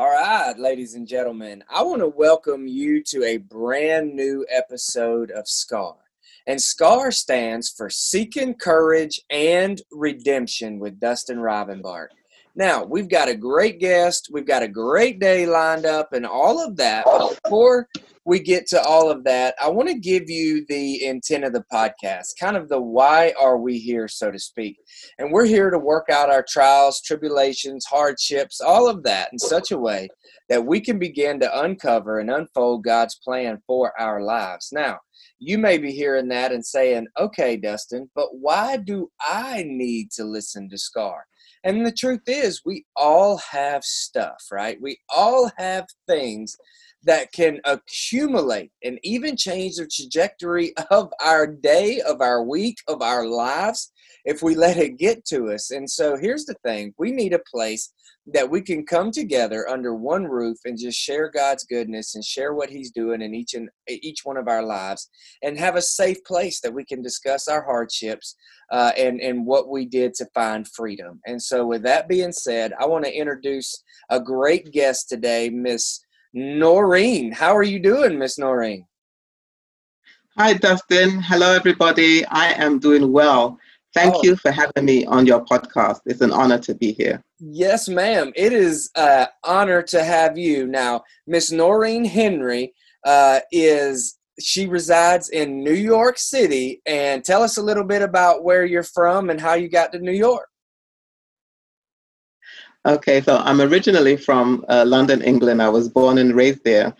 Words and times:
All 0.00 0.08
right, 0.08 0.58
ladies 0.58 0.94
and 0.94 1.06
gentlemen, 1.06 1.62
I 1.68 1.82
want 1.82 2.00
to 2.00 2.08
welcome 2.08 2.66
you 2.66 3.02
to 3.08 3.22
a 3.22 3.36
brand 3.36 4.14
new 4.14 4.46
episode 4.48 5.30
of 5.30 5.46
SCAR. 5.46 5.94
And 6.46 6.58
SCAR 6.58 7.12
stands 7.12 7.68
for 7.68 7.90
Seeking 7.90 8.54
Courage 8.54 9.20
and 9.28 9.82
Redemption 9.92 10.78
with 10.78 11.00
Dustin 11.00 11.36
Rivenbark. 11.36 12.06
Now, 12.56 12.84
we've 12.84 13.08
got 13.08 13.28
a 13.28 13.36
great 13.36 13.78
guest, 13.78 14.28
we've 14.32 14.46
got 14.46 14.62
a 14.62 14.68
great 14.68 15.20
day 15.20 15.46
lined 15.46 15.86
up, 15.86 16.12
and 16.12 16.26
all 16.26 16.64
of 16.64 16.76
that. 16.76 17.04
But 17.04 17.38
before 17.44 17.88
we 18.24 18.40
get 18.40 18.66
to 18.68 18.82
all 18.82 19.10
of 19.10 19.24
that, 19.24 19.54
I 19.62 19.68
want 19.68 19.88
to 19.88 19.98
give 19.98 20.28
you 20.28 20.66
the 20.68 21.04
intent 21.04 21.44
of 21.44 21.52
the 21.52 21.64
podcast, 21.72 22.38
kind 22.38 22.56
of 22.56 22.68
the 22.68 22.80
why 22.80 23.32
are 23.40 23.58
we 23.58 23.78
here, 23.78 24.08
so 24.08 24.30
to 24.30 24.38
speak. 24.38 24.78
And 25.18 25.32
we're 25.32 25.46
here 25.46 25.70
to 25.70 25.78
work 25.78 26.10
out 26.10 26.30
our 26.30 26.44
trials, 26.46 27.00
tribulations, 27.00 27.86
hardships, 27.86 28.60
all 28.60 28.88
of 28.88 29.04
that 29.04 29.28
in 29.32 29.38
such 29.38 29.70
a 29.70 29.78
way 29.78 30.08
that 30.48 30.66
we 30.66 30.80
can 30.80 30.98
begin 30.98 31.38
to 31.40 31.60
uncover 31.60 32.18
and 32.18 32.30
unfold 32.30 32.84
God's 32.84 33.14
plan 33.14 33.62
for 33.66 33.98
our 33.98 34.20
lives. 34.20 34.70
Now, 34.72 34.98
you 35.38 35.56
may 35.56 35.78
be 35.78 35.92
hearing 35.92 36.28
that 36.28 36.52
and 36.52 36.64
saying, 36.64 37.06
okay, 37.18 37.56
Dustin, 37.56 38.10
but 38.14 38.28
why 38.32 38.76
do 38.76 39.10
I 39.20 39.64
need 39.66 40.10
to 40.12 40.24
listen 40.24 40.68
to 40.68 40.78
Scar? 40.78 41.26
And 41.64 41.84
the 41.84 41.92
truth 41.92 42.22
is, 42.26 42.62
we 42.64 42.84
all 42.96 43.38
have 43.50 43.84
stuff, 43.84 44.44
right? 44.50 44.78
We 44.80 44.98
all 45.14 45.50
have 45.58 45.86
things 46.06 46.56
that 47.02 47.32
can 47.32 47.60
accumulate 47.64 48.72
and 48.82 48.98
even 49.02 49.36
change 49.36 49.76
the 49.76 49.86
trajectory 49.86 50.72
of 50.90 51.12
our 51.22 51.46
day, 51.46 52.00
of 52.00 52.20
our 52.20 52.42
week, 52.42 52.78
of 52.88 53.02
our 53.02 53.26
lives 53.26 53.92
if 54.24 54.42
we 54.42 54.54
let 54.54 54.76
it 54.76 54.98
get 54.98 55.24
to 55.26 55.50
us. 55.50 55.70
And 55.70 55.88
so 55.88 56.16
here's 56.16 56.44
the 56.44 56.56
thing 56.64 56.94
we 56.98 57.10
need 57.10 57.32
a 57.32 57.40
place 57.50 57.92
that 58.26 58.48
we 58.48 58.60
can 58.60 58.84
come 58.84 59.10
together 59.10 59.68
under 59.68 59.94
one 59.94 60.24
roof 60.24 60.58
and 60.64 60.78
just 60.78 60.98
share 60.98 61.30
God's 61.30 61.64
goodness 61.64 62.14
and 62.14 62.24
share 62.24 62.54
what 62.54 62.70
He's 62.70 62.90
doing 62.90 63.22
in 63.22 63.34
each 63.34 63.54
and 63.54 63.68
each 63.88 64.20
one 64.24 64.36
of 64.36 64.48
our 64.48 64.62
lives, 64.62 65.08
and 65.42 65.58
have 65.58 65.76
a 65.76 65.82
safe 65.82 66.22
place 66.24 66.60
that 66.60 66.72
we 66.72 66.84
can 66.84 67.02
discuss 67.02 67.48
our 67.48 67.64
hardships 67.64 68.36
uh, 68.70 68.92
and 68.96 69.20
and 69.20 69.46
what 69.46 69.68
we 69.68 69.86
did 69.86 70.14
to 70.14 70.26
find 70.34 70.68
freedom. 70.68 71.20
And 71.26 71.42
so, 71.42 71.66
with 71.66 71.82
that 71.82 72.08
being 72.08 72.32
said, 72.32 72.72
I 72.78 72.86
want 72.86 73.04
to 73.04 73.16
introduce 73.16 73.82
a 74.10 74.20
great 74.20 74.70
guest 74.70 75.08
today, 75.08 75.50
Miss 75.50 76.00
Noreen. 76.34 77.32
How 77.32 77.56
are 77.56 77.62
you 77.62 77.80
doing, 77.80 78.18
Miss 78.18 78.38
Noreen? 78.38 78.86
Hi, 80.38 80.54
Dustin. 80.54 81.20
Hello, 81.20 81.52
everybody. 81.52 82.24
I 82.26 82.52
am 82.52 82.78
doing 82.78 83.12
well. 83.12 83.58
Thank 83.94 84.14
oh. 84.16 84.20
you 84.22 84.36
for 84.36 84.52
having 84.52 84.84
me 84.84 85.04
on 85.06 85.26
your 85.26 85.44
podcast. 85.44 86.00
It's 86.06 86.20
an 86.20 86.32
honor 86.32 86.58
to 86.58 86.74
be 86.74 86.92
here. 86.92 87.22
Yes, 87.40 87.88
ma'am. 87.88 88.32
It 88.36 88.52
is 88.52 88.90
an 88.94 89.26
honor 89.44 89.82
to 89.82 90.04
have 90.04 90.38
you. 90.38 90.66
Now, 90.66 91.02
Miss 91.26 91.50
Noreen 91.50 92.04
Henry 92.04 92.72
uh, 93.04 93.40
is 93.50 94.18
she 94.38 94.66
resides 94.66 95.28
in 95.30 95.62
New 95.62 95.74
York 95.74 96.18
City, 96.18 96.80
and 96.86 97.24
tell 97.24 97.42
us 97.42 97.56
a 97.56 97.62
little 97.62 97.84
bit 97.84 98.02
about 98.02 98.44
where 98.44 98.64
you're 98.64 98.82
from 98.82 99.28
and 99.30 99.40
how 99.40 99.54
you 99.54 99.68
got 99.68 99.92
to 99.92 99.98
New 99.98 100.12
York. 100.12 100.48
Okay, 102.86 103.20
so 103.20 103.36
I'm 103.36 103.60
originally 103.60 104.16
from 104.16 104.64
uh, 104.68 104.84
London, 104.86 105.20
England. 105.20 105.60
I 105.60 105.68
was 105.68 105.88
born 105.88 106.16
and 106.18 106.34
raised 106.34 106.64
there, 106.64 106.94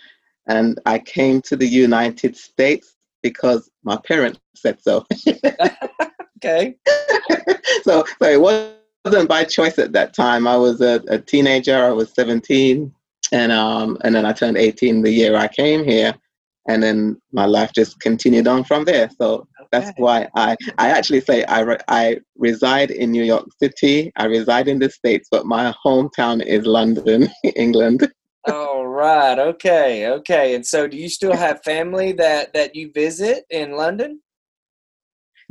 and 0.47 0.79
I 0.85 0.99
came 0.99 1.41
to 1.43 1.57
the 1.57 1.67
United 1.67 2.37
States 2.37 2.97
because 3.23 3.71
my 3.85 3.97
parents 3.97 4.41
said 4.55 4.83
so. 4.83 5.07
okay. 6.45 6.77
so, 7.83 8.05
so 8.21 8.29
it 8.29 8.41
wasn't 8.41 9.29
by 9.29 9.45
choice 9.45 9.79
at 9.79 9.93
that 9.93 10.15
time. 10.15 10.47
I 10.47 10.57
was 10.57 10.81
a, 10.81 11.03
a 11.09 11.19
teenager. 11.19 11.85
I 11.85 11.91
was 11.91 12.13
17, 12.15 12.93
and 13.33 13.53
um, 13.53 13.99
and 14.03 14.15
then 14.15 14.25
I 14.25 14.33
turned 14.33 14.57
18 14.57 15.03
the 15.03 15.11
year 15.11 15.37
I 15.37 15.49
came 15.49 15.85
here, 15.85 16.15
and 16.69 16.83
then 16.83 17.21
my 17.33 17.47
life 17.47 17.73
just 17.75 18.01
continued 18.01 18.49
on 18.49 18.65
from 18.65 18.85
there. 18.85 19.11
So 19.21 19.47
okay. 19.61 19.69
that's 19.71 19.93
why 19.97 20.29
I 20.37 20.57
I 20.79 20.91
actually 20.91 21.21
say 21.21 21.45
I 21.45 21.61
re- 21.61 21.79
I 21.89 22.19
reside 22.37 22.91
in 22.91 23.11
New 23.11 23.25
York 23.25 23.47
City. 23.59 24.13
I 24.17 24.25
reside 24.25 24.69
in 24.69 24.79
the 24.79 24.91
states, 24.91 25.29
but 25.31 25.47
my 25.47 25.75
hometown 25.85 26.45
is 26.45 26.67
London, 26.67 27.29
England. 27.57 28.11
All 28.49 28.87
right. 28.87 29.39
Okay. 29.39 30.09
Okay. 30.09 30.55
And 30.55 30.67
so, 30.67 30.89
do 30.89 30.97
you 30.97 31.11
still 31.11 31.37
have 31.37 31.63
family 31.63 32.13
that 32.13 32.55
that 32.55 32.75
you 32.75 32.91
visit 32.93 33.45
in 33.51 33.73
London? 33.73 34.21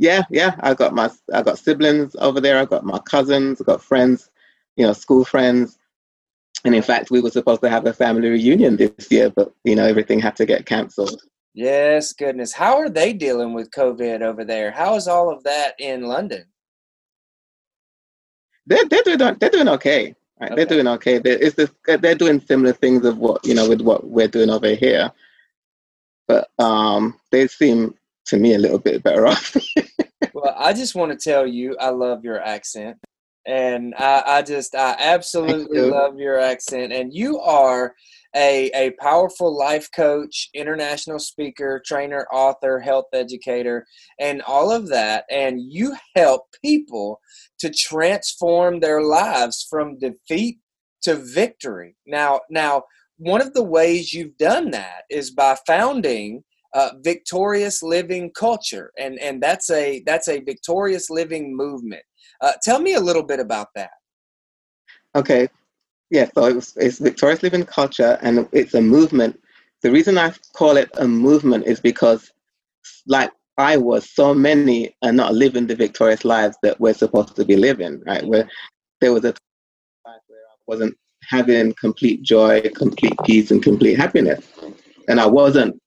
Yeah, 0.00 0.22
yeah. 0.30 0.54
I 0.60 0.72
got 0.72 0.94
my 0.94 1.10
I 1.32 1.42
got 1.42 1.58
siblings 1.58 2.16
over 2.16 2.40
there. 2.40 2.58
I 2.58 2.64
got 2.64 2.86
my 2.86 2.98
cousins. 3.00 3.60
I 3.60 3.64
got 3.64 3.84
friends, 3.84 4.30
you 4.76 4.86
know, 4.86 4.94
school 4.94 5.26
friends. 5.26 5.78
And 6.64 6.74
in 6.74 6.80
fact, 6.80 7.10
we 7.10 7.20
were 7.20 7.30
supposed 7.30 7.60
to 7.60 7.68
have 7.68 7.84
a 7.86 7.92
family 7.92 8.30
reunion 8.30 8.78
this 8.78 9.10
year, 9.10 9.28
but 9.28 9.52
you 9.62 9.76
know, 9.76 9.84
everything 9.84 10.18
had 10.18 10.36
to 10.36 10.46
get 10.46 10.64
cancelled. 10.64 11.20
Yes, 11.52 12.14
goodness. 12.14 12.54
How 12.54 12.78
are 12.78 12.88
they 12.88 13.12
dealing 13.12 13.52
with 13.52 13.72
COVID 13.72 14.22
over 14.22 14.42
there? 14.42 14.70
How 14.70 14.94
is 14.94 15.06
all 15.06 15.30
of 15.30 15.42
that 15.44 15.74
in 15.78 16.04
London? 16.04 16.46
They're 18.66 18.86
they're 18.86 19.02
doing 19.02 19.36
they're 19.38 19.50
doing 19.50 19.68
okay. 19.68 20.14
Right? 20.40 20.50
Okay. 20.50 20.54
They're 20.56 20.76
doing 20.76 20.88
okay. 20.88 21.18
They're, 21.18 21.38
it's 21.38 21.56
just, 21.56 21.74
they're 21.84 22.14
doing 22.14 22.40
similar 22.40 22.72
things 22.72 23.04
of 23.04 23.18
what 23.18 23.44
you 23.46 23.52
know 23.52 23.68
with 23.68 23.82
what 23.82 24.08
we're 24.08 24.28
doing 24.28 24.48
over 24.48 24.74
here, 24.74 25.12
but 26.26 26.48
um, 26.58 27.20
they 27.30 27.48
seem 27.48 27.94
to 28.26 28.36
me 28.36 28.54
a 28.54 28.58
little 28.58 28.78
bit 28.78 29.02
better 29.02 29.26
off. 29.26 29.56
well, 30.32 30.54
I 30.56 30.72
just 30.72 30.94
want 30.94 31.12
to 31.12 31.30
tell 31.30 31.46
you, 31.46 31.76
I 31.78 31.90
love 31.90 32.24
your 32.24 32.40
accent. 32.40 32.98
And 33.46 33.94
I, 33.98 34.22
I 34.26 34.42
just, 34.42 34.74
I 34.74 34.94
absolutely 34.98 35.78
you. 35.78 35.86
love 35.86 36.18
your 36.18 36.38
accent. 36.38 36.92
And 36.92 37.12
you 37.12 37.40
are 37.40 37.94
a, 38.36 38.70
a 38.74 38.90
powerful 39.00 39.56
life 39.56 39.88
coach, 39.94 40.50
international 40.54 41.18
speaker, 41.18 41.82
trainer, 41.84 42.26
author, 42.32 42.78
health 42.78 43.06
educator, 43.12 43.86
and 44.18 44.42
all 44.42 44.70
of 44.70 44.88
that. 44.88 45.24
And 45.30 45.60
you 45.60 45.96
help 46.14 46.42
people 46.62 47.20
to 47.58 47.70
transform 47.70 48.80
their 48.80 49.02
lives 49.02 49.66
from 49.68 49.98
defeat 49.98 50.58
to 51.02 51.16
victory. 51.16 51.96
Now, 52.06 52.40
now, 52.50 52.84
one 53.16 53.42
of 53.42 53.52
the 53.52 53.64
ways 53.64 54.14
you've 54.14 54.36
done 54.38 54.70
that 54.70 55.02
is 55.10 55.30
by 55.30 55.56
founding 55.66 56.42
uh, 56.74 56.90
victorious 57.00 57.82
living 57.82 58.30
culture, 58.30 58.92
and 58.98 59.18
and 59.18 59.42
that's 59.42 59.70
a 59.70 60.02
that's 60.06 60.28
a 60.28 60.40
victorious 60.40 61.10
living 61.10 61.56
movement. 61.56 62.02
Uh, 62.40 62.52
tell 62.62 62.80
me 62.80 62.94
a 62.94 63.00
little 63.00 63.22
bit 63.22 63.40
about 63.40 63.68
that. 63.74 63.90
Okay, 65.16 65.48
yeah. 66.10 66.28
So 66.34 66.60
it's 66.76 66.98
victorious 66.98 67.42
living 67.42 67.64
culture, 67.64 68.18
and 68.22 68.48
it's 68.52 68.74
a 68.74 68.80
movement. 68.80 69.40
The 69.82 69.90
reason 69.90 70.18
I 70.18 70.32
call 70.52 70.76
it 70.76 70.90
a 70.98 71.08
movement 71.08 71.66
is 71.66 71.80
because, 71.80 72.30
like 73.06 73.32
I 73.58 73.76
was, 73.76 74.08
so 74.08 74.34
many 74.34 74.94
are 75.02 75.12
not 75.12 75.34
living 75.34 75.66
the 75.66 75.74
victorious 75.74 76.24
lives 76.24 76.56
that 76.62 76.78
we're 76.78 76.94
supposed 76.94 77.34
to 77.36 77.44
be 77.44 77.56
living. 77.56 78.02
Right, 78.06 78.24
where 78.24 78.48
there 79.00 79.12
was 79.12 79.24
a 79.24 79.32
time 79.32 80.20
where 80.28 80.38
I 80.38 80.56
wasn't 80.66 80.96
having 81.28 81.74
complete 81.74 82.22
joy, 82.22 82.62
complete 82.76 83.14
peace, 83.24 83.50
and 83.50 83.62
complete 83.62 83.98
happiness, 83.98 84.46
and 85.08 85.20
I 85.20 85.26
wasn't 85.26 85.80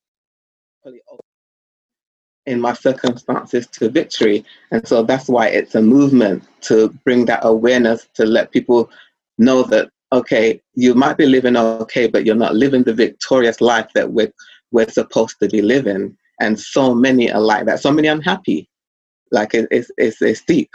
in 2.46 2.60
my 2.60 2.74
circumstances 2.74 3.68
to 3.68 3.90
victory. 3.90 4.46
And 4.72 4.86
so 4.88 5.04
that's 5.04 5.28
why 5.28 5.48
it's 5.48 5.76
a 5.76 5.82
movement 5.82 6.44
to 6.62 6.90
bring 7.06 7.26
that 7.26 7.40
awareness 7.44 8.08
to 8.16 8.26
let 8.26 8.52
people 8.52 8.90
know 9.38 9.64
that, 9.64 9.90
okay, 10.12 10.62
you 10.76 10.94
might 10.94 11.18
be 11.18 11.26
living 11.26 11.56
okay, 11.56 12.08
but 12.08 12.26
you're 12.26 12.36
not 12.36 12.56
living 12.56 12.84
the 12.84 12.94
victorious 12.94 13.62
life 13.62 13.90
that 13.96 14.12
we're, 14.12 14.34
we're 14.72 14.90
supposed 14.90 15.38
to 15.42 15.48
be 15.48 15.62
living. 15.62 16.18
And 16.42 16.60
so 16.60 16.94
many 16.94 17.32
are 17.32 17.42
like 17.42 17.66
that, 17.66 17.80
so 17.80 17.92
many 17.92 18.08
unhappy. 18.08 18.70
Like 19.32 19.54
it, 19.54 19.68
it's, 19.72 19.90
it's, 19.98 20.22
it's 20.22 20.44
deep. 20.44 20.70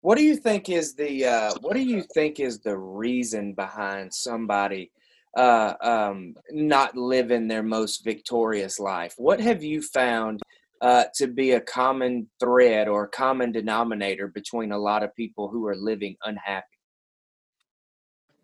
What 0.00 0.18
do 0.18 0.24
you 0.24 0.36
think 0.36 0.68
is 0.68 0.94
the 0.94 1.24
uh, 1.24 1.54
what 1.62 1.72
do 1.72 1.80
you 1.80 2.04
think 2.12 2.38
is 2.38 2.58
the 2.60 2.76
reason 2.76 3.54
behind 3.54 4.12
somebody 4.12 4.90
uh, 5.36 5.74
um, 5.80 6.34
not 6.50 6.96
living 6.96 7.48
their 7.48 7.62
most 7.62 8.04
victorious 8.04 8.78
life? 8.78 9.14
What 9.16 9.40
have 9.40 9.62
you 9.62 9.82
found 9.82 10.40
uh, 10.80 11.04
to 11.16 11.26
be 11.26 11.52
a 11.52 11.60
common 11.60 12.28
thread 12.40 12.88
or 12.88 13.04
a 13.04 13.08
common 13.08 13.52
denominator 13.52 14.28
between 14.28 14.72
a 14.72 14.78
lot 14.78 15.02
of 15.02 15.14
people 15.16 15.48
who 15.48 15.66
are 15.66 15.76
living 15.76 16.16
unhappy? 16.24 16.66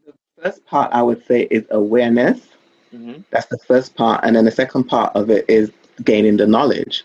The 0.06 0.14
first 0.42 0.64
part 0.66 0.90
I 0.92 1.02
would 1.02 1.24
say 1.26 1.42
is 1.50 1.64
awareness. 1.70 2.48
Mm-hmm. 2.94 3.22
That's 3.30 3.46
the 3.46 3.58
first 3.58 3.94
part, 3.94 4.24
and 4.24 4.34
then 4.34 4.44
the 4.44 4.50
second 4.50 4.84
part 4.84 5.14
of 5.14 5.30
it 5.30 5.44
is 5.48 5.70
gaining 6.02 6.36
the 6.36 6.46
knowledge. 6.46 7.04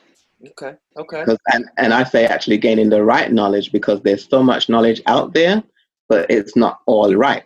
Okay. 0.52 0.76
Okay. 0.98 1.26
And 1.54 1.66
and 1.78 1.94
I 1.94 2.04
say 2.04 2.26
actually 2.26 2.58
gaining 2.58 2.90
the 2.90 3.04
right 3.04 3.32
knowledge 3.32 3.72
because 3.72 4.02
there's 4.02 4.28
so 4.28 4.44
much 4.44 4.70
knowledge 4.70 5.02
out 5.06 5.34
there, 5.34 5.64
but 6.08 6.30
it's 6.30 6.56
not 6.56 6.80
all 6.86 7.14
right. 7.16 7.44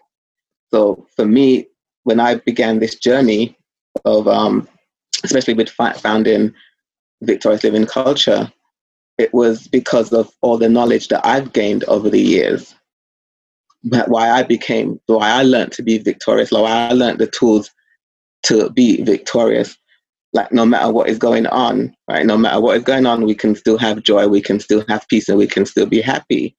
So 0.71 1.07
for 1.15 1.25
me, 1.25 1.67
when 2.09 2.19
I 2.19 2.35
began 2.37 2.79
this 2.79 2.95
journey 2.95 3.55
of, 4.03 4.27
um, 4.27 4.67
especially 5.23 5.53
with 5.53 5.69
founding 5.69 6.51
Victorious 7.21 7.63
Living 7.63 7.85
Culture, 7.85 8.51
it 9.19 9.31
was 9.31 9.67
because 9.67 10.11
of 10.11 10.31
all 10.41 10.57
the 10.57 10.69
knowledge 10.69 11.09
that 11.09 11.23
I've 11.23 11.53
gained 11.53 11.83
over 11.83 12.09
the 12.09 12.19
years. 12.19 12.73
why 13.83 14.31
I 14.31 14.41
became, 14.41 14.99
why 15.05 15.29
I 15.29 15.43
learned 15.43 15.71
to 15.73 15.83
be 15.83 15.99
victorious, 15.99 16.49
why 16.51 16.89
I 16.89 16.93
learned 16.93 17.19
the 17.19 17.27
tools 17.27 17.69
to 18.47 18.71
be 18.71 19.03
victorious. 19.03 19.77
Like 20.33 20.51
no 20.51 20.65
matter 20.65 20.91
what 20.91 21.09
is 21.09 21.19
going 21.19 21.45
on, 21.45 21.95
right? 22.09 22.25
No 22.25 22.39
matter 22.39 22.59
what 22.59 22.77
is 22.77 22.83
going 22.83 23.05
on, 23.05 23.23
we 23.23 23.35
can 23.35 23.53
still 23.53 23.77
have 23.77 24.01
joy, 24.01 24.27
we 24.27 24.41
can 24.41 24.59
still 24.59 24.83
have 24.89 25.07
peace, 25.09 25.29
and 25.29 25.37
we 25.37 25.45
can 25.45 25.67
still 25.67 25.85
be 25.85 26.01
happy. 26.01 26.55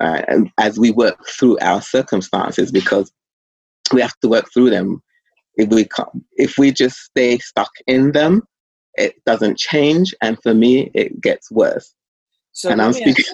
Uh, 0.00 0.22
and 0.26 0.50
as 0.58 0.76
we 0.76 0.90
work 0.90 1.24
through 1.28 1.56
our 1.60 1.80
circumstances, 1.80 2.72
because 2.72 3.12
we 3.92 4.00
have 4.00 4.18
to 4.22 4.28
work 4.28 4.46
through 4.52 4.70
them. 4.70 5.02
If 5.56 5.70
we 5.70 5.88
if 6.36 6.58
we 6.58 6.70
just 6.70 6.98
stay 6.98 7.38
stuck 7.38 7.70
in 7.86 8.12
them, 8.12 8.42
it 8.94 9.14
doesn't 9.24 9.58
change, 9.58 10.14
and 10.22 10.38
for 10.42 10.54
me, 10.54 10.90
it 10.94 11.20
gets 11.20 11.50
worse. 11.50 11.94
So 12.52 12.70
and 12.70 12.80
I'm 12.80 12.92
speaking 12.92 13.24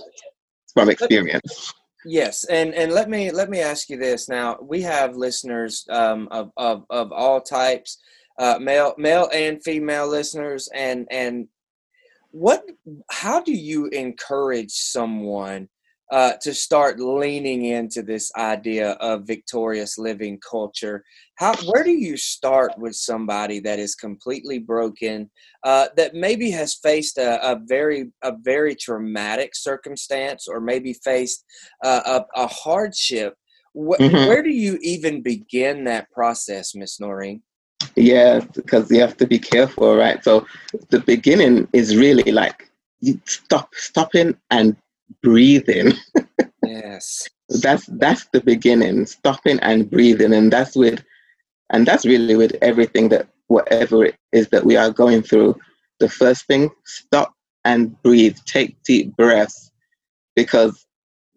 from 0.73 0.91
experience. 0.91 1.73
Yes, 2.05 2.45
and 2.45 2.75
and 2.75 2.93
let 2.93 3.09
me 3.09 3.31
let 3.31 3.49
me 3.49 3.61
ask 3.61 3.89
you 3.89 3.97
this. 3.97 4.29
Now 4.29 4.59
we 4.61 4.83
have 4.83 5.17
listeners 5.17 5.87
um, 5.89 6.29
of, 6.31 6.51
of 6.57 6.85
of 6.91 7.13
all 7.13 7.41
types, 7.41 7.99
uh, 8.39 8.59
male 8.61 8.95
male 8.99 9.31
and 9.33 9.63
female 9.63 10.07
listeners, 10.09 10.69
and 10.75 11.07
and 11.11 11.49
what 12.31 12.69
how 13.11 13.41
do 13.41 13.53
you 13.53 13.87
encourage 13.87 14.73
someone 14.73 15.69
uh, 16.15 16.37
to 16.41 16.55
start 16.55 17.01
leaning 17.01 17.65
into 17.65 18.01
this 18.01 18.31
idea 18.37 18.93
of 18.93 19.27
victorious 19.27 19.99
living 19.99 20.39
culture. 20.49 21.03
How 21.35 21.57
where 21.67 21.83
do 21.83 21.91
you 21.91 22.17
start 22.17 22.71
with 22.79 22.95
somebody 22.95 23.59
that 23.61 23.81
is 23.81 23.97
completely 23.97 24.61
broken 24.61 25.29
uh, 25.65 25.89
that 25.97 26.15
maybe 26.15 26.53
has 26.53 26.77
faced 26.77 27.19
a, 27.19 27.45
a, 27.45 27.61
very 27.67 28.13
a 28.23 28.33
very 28.41 28.77
traumatic 28.77 29.57
circumstance 29.57 30.47
or 30.47 30.61
maybe 30.61 30.93
faced 30.93 31.45
a, 31.83 32.25
a, 32.37 32.47
hardship? 32.47 33.35
Wh- 33.75 33.99
mm-hmm. 33.99 34.29
where 34.29 34.45
do 34.45 34.51
you 34.51 34.79
even 34.83 35.21
begin 35.21 35.83
that 35.85 36.13
process 36.13 36.77
miss 36.77 37.01
noreen? 37.01 37.43
Yeah 37.97 38.39
because 38.55 38.89
you 38.89 39.01
have 39.01 39.17
to 39.17 39.27
be 39.27 39.41
careful 39.41 39.97
right? 39.97 40.23
So 40.23 40.47
the 40.91 41.01
beginning 41.01 41.67
is 41.73 41.97
really 41.97 42.31
like 42.31 42.71
you 43.01 43.21
stop 43.27 43.75
stopping 43.75 44.37
and 44.53 44.77
breathing. 45.23 45.93
Yes. 46.67 47.29
That's 47.63 47.87
that's 47.87 48.27
the 48.33 48.41
beginning 48.41 49.07
stopping 49.07 49.61
and 49.61 49.91
breathing 49.91 50.33
and 50.33 50.53
that's 50.53 50.75
with 50.75 51.05
and 51.71 51.87
that's 51.87 52.07
really 52.07 52.37
with 52.37 52.57
everything 52.63 53.11
that 53.11 53.29
whatever 53.49 54.05
it 54.07 54.17
is 54.33 54.49
that 54.49 54.65
we 54.65 54.77
are 54.77 54.91
going 54.91 55.23
through. 55.23 55.57
The 56.01 56.09
first 56.09 56.47
thing 56.47 56.71
stop 56.85 57.35
and 57.65 58.01
breathe. 58.03 58.37
Take 58.47 58.83
deep 58.83 59.17
breaths 59.17 59.71
because 60.37 60.87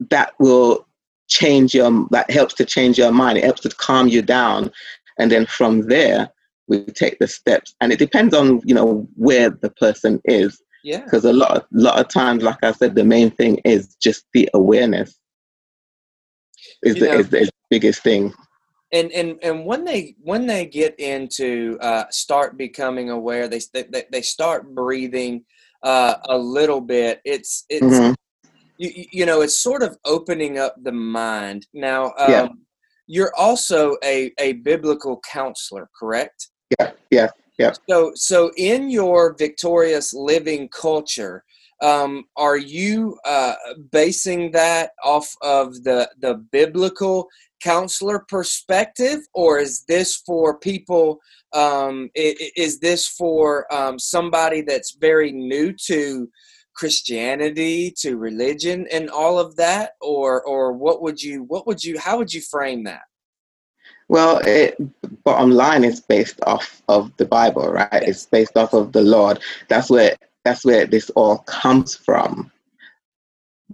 that 0.09 0.33
will 0.39 0.87
change 1.29 1.73
your 1.73 2.07
that 2.11 2.29
helps 2.29 2.53
to 2.55 2.65
change 2.65 2.97
your 2.97 3.11
mind. 3.11 3.37
It 3.37 3.43
helps 3.43 3.61
to 3.61 3.69
calm 3.69 4.07
you 4.07 4.21
down. 4.21 4.71
And 5.19 5.31
then 5.31 5.45
from 5.45 5.87
there 5.87 6.29
we 6.67 6.85
take 6.85 7.19
the 7.19 7.27
steps. 7.27 7.75
And 7.81 7.91
it 7.91 7.99
depends 7.99 8.33
on 8.33 8.61
you 8.63 8.75
know 8.75 9.07
where 9.15 9.49
the 9.49 9.71
person 9.71 10.21
is 10.25 10.61
yeah. 10.83 11.03
Because 11.03 11.25
a 11.25 11.33
lot 11.33 11.57
of, 11.57 11.65
lot 11.71 11.99
of 11.99 12.07
times 12.07 12.43
like 12.43 12.63
i 12.63 12.71
said 12.71 12.95
the 12.95 13.03
main 13.03 13.31
thing 13.31 13.59
is 13.65 13.95
just 13.95 14.25
the 14.33 14.49
awareness 14.53 15.19
is 16.83 16.95
the, 16.95 17.05
know, 17.05 17.19
is 17.19 17.29
the, 17.29 17.39
is 17.41 17.47
the 17.47 17.53
biggest 17.69 18.03
thing. 18.03 18.33
And 18.93 19.11
and 19.11 19.37
and 19.43 19.65
when 19.65 19.83
they 19.83 20.15
when 20.21 20.47
they 20.47 20.65
get 20.65 20.97
into 20.99 21.77
uh, 21.81 22.05
start 22.09 22.57
becoming 22.57 23.09
aware 23.09 23.49
they 23.49 23.59
they, 23.73 24.05
they 24.11 24.21
start 24.21 24.73
breathing 24.73 25.43
uh, 25.83 26.15
a 26.25 26.37
little 26.37 26.79
bit 26.79 27.19
it's 27.25 27.65
it's 27.69 27.85
mm-hmm. 27.85 28.13
you, 28.77 29.05
you 29.11 29.25
know 29.25 29.41
it's 29.41 29.59
sort 29.59 29.83
of 29.83 29.97
opening 30.05 30.57
up 30.57 30.75
the 30.81 30.93
mind. 30.93 31.67
Now 31.73 32.13
um, 32.17 32.31
yeah. 32.31 32.47
you're 33.07 33.33
also 33.35 33.97
a 34.05 34.31
a 34.39 34.53
biblical 34.53 35.19
counselor 35.29 35.89
correct? 35.99 36.47
Yeah 36.79 36.91
yeah 37.11 37.29
yeah 37.57 37.73
so 37.89 38.11
so 38.15 38.51
in 38.57 38.89
your 38.89 39.35
victorious 39.37 40.13
living 40.13 40.67
culture 40.69 41.43
um, 41.81 42.25
are 42.35 42.57
you 42.57 43.19
uh, 43.23 43.53
basing 43.91 44.51
that 44.51 44.91
off 45.03 45.31
of 45.41 45.83
the 45.83 46.09
the 46.19 46.35
biblical 46.51 47.27
counselor 47.61 48.19
perspective, 48.27 49.19
or 49.33 49.59
is 49.59 49.83
this 49.87 50.15
for 50.15 50.57
people? 50.57 51.19
Um, 51.53 52.09
is 52.15 52.79
this 52.79 53.07
for 53.07 53.71
um, 53.73 53.99
somebody 53.99 54.61
that's 54.61 54.97
very 54.99 55.31
new 55.31 55.73
to 55.85 56.29
Christianity, 56.75 57.93
to 57.99 58.17
religion, 58.17 58.87
and 58.91 59.09
all 59.09 59.39
of 59.39 59.55
that, 59.57 59.91
or 60.01 60.43
or 60.43 60.73
what 60.73 61.01
would 61.01 61.21
you 61.21 61.43
what 61.43 61.67
would 61.67 61.83
you 61.83 61.99
how 61.99 62.17
would 62.17 62.33
you 62.33 62.41
frame 62.41 62.83
that? 62.85 63.01
Well, 64.09 64.39
it, 64.45 64.77
bottom 65.23 65.51
line 65.51 65.83
is 65.83 65.99
based 65.99 66.39
off 66.45 66.81
of 66.87 67.15
the 67.17 67.25
Bible, 67.25 67.69
right? 67.71 67.89
It's 67.91 68.25
based 68.25 68.55
off 68.55 68.73
of 68.73 68.93
the 68.93 69.01
Lord. 69.01 69.39
That's 69.67 69.89
where 69.89 70.15
that's 70.45 70.63
where 70.63 70.85
this 70.85 71.09
all 71.11 71.39
comes 71.39 71.95
from. 71.95 72.51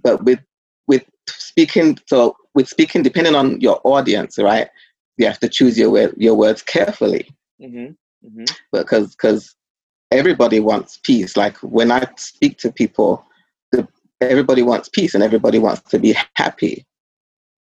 But 0.01 0.23
with 0.23 0.39
with 0.87 1.03
speaking, 1.27 1.99
so 2.07 2.35
with 2.55 2.67
speaking, 2.67 3.03
depending 3.03 3.35
on 3.35 3.61
your 3.61 3.79
audience, 3.83 4.39
right? 4.39 4.69
You 5.17 5.27
have 5.27 5.39
to 5.39 5.49
choose 5.49 5.77
your 5.77 6.11
your 6.17 6.35
words 6.35 6.63
carefully. 6.63 7.29
Mm-hmm. 7.61 8.27
Mm-hmm. 8.27 8.45
Because 8.71 9.15
because 9.15 9.55
everybody 10.09 10.59
wants 10.59 10.99
peace. 11.03 11.37
Like 11.37 11.57
when 11.57 11.91
I 11.91 12.07
speak 12.17 12.57
to 12.59 12.71
people, 12.71 13.25
the, 13.71 13.87
everybody 14.21 14.63
wants 14.63 14.89
peace 14.89 15.13
and 15.13 15.23
everybody 15.23 15.59
wants 15.59 15.81
to 15.91 15.99
be 15.99 16.15
happy. 16.35 16.85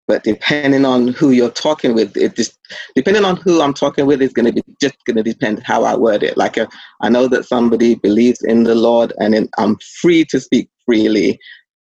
But 0.09 0.23
depending 0.23 0.85
on 0.85 1.09
who 1.09 1.29
you're 1.29 1.51
talking 1.51 1.93
with, 1.93 2.17
it 2.17 2.35
just 2.35 2.57
depending 2.95 3.23
on 3.23 3.37
who 3.37 3.61
I'm 3.61 3.75
talking 3.75 4.07
with 4.07 4.23
is 4.23 4.33
going 4.33 4.47
to 4.47 4.51
be 4.51 4.63
just 4.81 4.95
going 5.05 5.17
to 5.17 5.23
depend 5.23 5.61
how 5.61 5.83
I 5.83 5.95
word 5.95 6.23
it. 6.23 6.35
Like 6.35 6.57
uh, 6.57 6.65
I 7.01 7.09
know 7.09 7.27
that 7.27 7.45
somebody 7.45 7.93
believes 7.93 8.41
in 8.41 8.63
the 8.63 8.73
Lord, 8.73 9.13
and 9.19 9.35
in, 9.35 9.47
I'm 9.59 9.77
free 10.01 10.25
to 10.31 10.39
speak 10.39 10.67
freely. 10.83 11.39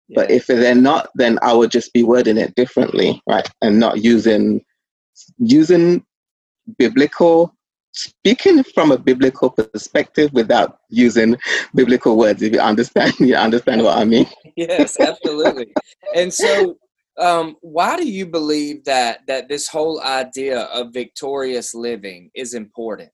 Yeah. 0.06 0.14
But 0.14 0.30
if 0.30 0.46
they're 0.46 0.76
not, 0.76 1.10
then 1.16 1.40
I 1.42 1.54
would 1.54 1.72
just 1.72 1.92
be 1.92 2.04
wording 2.04 2.38
it 2.38 2.54
differently, 2.54 3.20
right? 3.28 3.50
And 3.62 3.80
not 3.80 4.04
using 4.04 4.64
using 5.38 6.06
biblical 6.78 7.52
speaking 7.94 8.62
from 8.62 8.92
a 8.92 8.98
biblical 8.98 9.50
perspective 9.50 10.32
without 10.32 10.78
using 10.88 11.36
biblical 11.74 12.16
words 12.16 12.42
if 12.42 12.52
you 12.52 12.60
understand 12.60 13.12
you 13.20 13.36
understand 13.36 13.84
what 13.84 13.96
i 13.96 14.04
mean 14.04 14.26
yes 14.56 14.98
absolutely 14.98 15.72
and 16.16 16.34
so 16.34 16.76
um, 17.18 17.56
why 17.60 17.96
do 17.96 18.08
you 18.08 18.26
believe 18.26 18.84
that 18.84 19.20
that 19.26 19.48
this 19.48 19.68
whole 19.68 20.00
idea 20.02 20.62
of 20.62 20.92
victorious 20.92 21.74
living 21.74 22.30
is 22.34 22.54
important? 22.54 23.10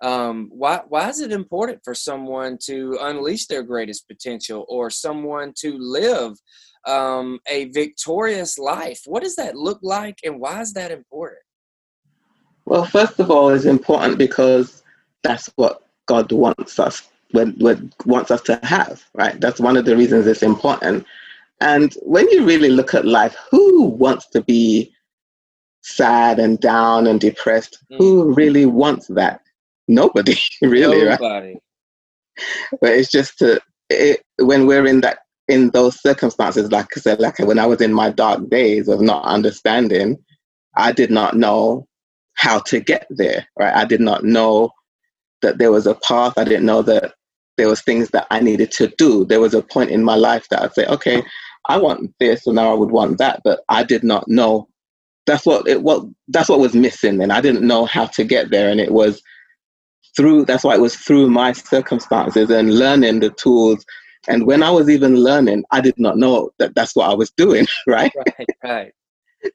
Um, 0.00 0.50
why 0.52 0.80
why 0.88 1.08
is 1.08 1.20
it 1.20 1.32
important 1.32 1.80
for 1.84 1.94
someone 1.94 2.58
to 2.64 2.98
unleash 3.00 3.46
their 3.46 3.62
greatest 3.62 4.08
potential 4.08 4.66
or 4.68 4.90
someone 4.90 5.52
to 5.58 5.78
live 5.78 6.36
um, 6.86 7.38
a 7.48 7.66
victorious 7.66 8.58
life? 8.58 9.02
What 9.06 9.22
does 9.22 9.36
that 9.36 9.56
look 9.56 9.78
like, 9.82 10.18
and 10.24 10.40
why 10.40 10.60
is 10.60 10.72
that 10.74 10.90
important? 10.90 11.40
Well, 12.66 12.84
first 12.84 13.20
of 13.20 13.30
all, 13.30 13.50
it's 13.50 13.66
important 13.66 14.18
because 14.18 14.82
that's 15.22 15.46
what 15.56 15.82
God 16.06 16.32
wants 16.32 16.78
us 16.78 17.08
what, 17.34 17.48
what 17.58 17.78
wants 18.06 18.30
us 18.30 18.40
to 18.42 18.58
have, 18.62 19.04
right? 19.12 19.40
That's 19.40 19.60
one 19.60 19.76
of 19.76 19.84
the 19.84 19.96
reasons 19.96 20.26
it's 20.26 20.42
important. 20.42 21.04
And 21.60 21.94
when 22.02 22.28
you 22.30 22.44
really 22.44 22.70
look 22.70 22.94
at 22.94 23.06
life, 23.06 23.36
who 23.50 23.84
wants 23.84 24.28
to 24.30 24.42
be 24.42 24.92
sad 25.82 26.38
and 26.38 26.58
down 26.58 27.06
and 27.06 27.20
depressed? 27.20 27.78
Mm. 27.92 27.98
Who 27.98 28.34
really 28.34 28.66
wants 28.66 29.06
that? 29.08 29.40
Nobody, 29.86 30.36
really, 30.62 31.04
Nobody. 31.04 31.46
right? 31.54 31.56
But 32.80 32.92
it's 32.92 33.10
just 33.10 33.38
to 33.38 33.60
it, 33.90 34.22
when 34.38 34.66
we're 34.66 34.86
in 34.86 35.02
that 35.02 35.18
in 35.46 35.70
those 35.70 36.00
circumstances, 36.00 36.72
like 36.72 36.88
I 36.96 37.00
said, 37.00 37.20
like 37.20 37.38
when 37.38 37.58
I 37.58 37.66
was 37.66 37.80
in 37.80 37.92
my 37.92 38.10
dark 38.10 38.48
days 38.48 38.88
of 38.88 39.00
not 39.00 39.24
understanding, 39.24 40.16
I 40.76 40.90
did 40.90 41.10
not 41.10 41.36
know 41.36 41.86
how 42.34 42.58
to 42.60 42.80
get 42.80 43.06
there. 43.10 43.46
Right? 43.58 43.74
I 43.74 43.84
did 43.84 44.00
not 44.00 44.24
know 44.24 44.70
that 45.42 45.58
there 45.58 45.70
was 45.70 45.86
a 45.86 45.94
path. 45.96 46.34
I 46.38 46.44
didn't 46.44 46.66
know 46.66 46.82
that 46.82 47.14
there 47.56 47.68
was 47.68 47.82
things 47.82 48.10
that 48.10 48.26
I 48.30 48.40
needed 48.40 48.70
to 48.72 48.88
do. 48.98 49.24
There 49.24 49.40
was 49.40 49.54
a 49.54 49.62
point 49.62 49.90
in 49.90 50.04
my 50.04 50.16
life 50.16 50.48
that 50.50 50.62
I'd 50.62 50.74
say, 50.74 50.86
okay, 50.86 51.22
I 51.68 51.78
want 51.78 52.14
this, 52.20 52.46
and 52.46 52.56
now 52.56 52.70
I 52.70 52.74
would 52.74 52.90
want 52.90 53.18
that, 53.18 53.40
but 53.44 53.60
I 53.68 53.84
did 53.84 54.04
not 54.04 54.28
know. 54.28 54.68
That's 55.26 55.46
what 55.46 55.66
it 55.66 55.82
what 55.82 56.04
that's 56.28 56.48
what 56.50 56.60
was 56.60 56.74
missing, 56.74 57.22
and 57.22 57.32
I 57.32 57.40
didn't 57.40 57.66
know 57.66 57.86
how 57.86 58.06
to 58.06 58.24
get 58.24 58.50
there. 58.50 58.70
And 58.70 58.80
it 58.80 58.92
was 58.92 59.22
through 60.16 60.44
that's 60.44 60.64
why 60.64 60.74
it 60.74 60.80
was 60.80 60.96
through 60.96 61.30
my 61.30 61.52
circumstances 61.52 62.50
and 62.50 62.78
learning 62.78 63.20
the 63.20 63.30
tools. 63.30 63.84
And 64.28 64.46
when 64.46 64.62
I 64.62 64.70
was 64.70 64.88
even 64.88 65.16
learning, 65.16 65.64
I 65.70 65.80
did 65.80 65.98
not 65.98 66.16
know 66.18 66.50
that 66.58 66.74
that's 66.74 66.94
what 66.96 67.10
I 67.10 67.14
was 67.14 67.30
doing. 67.32 67.66
Right. 67.86 68.12
Right. 68.16 68.48
Right. 68.62 68.92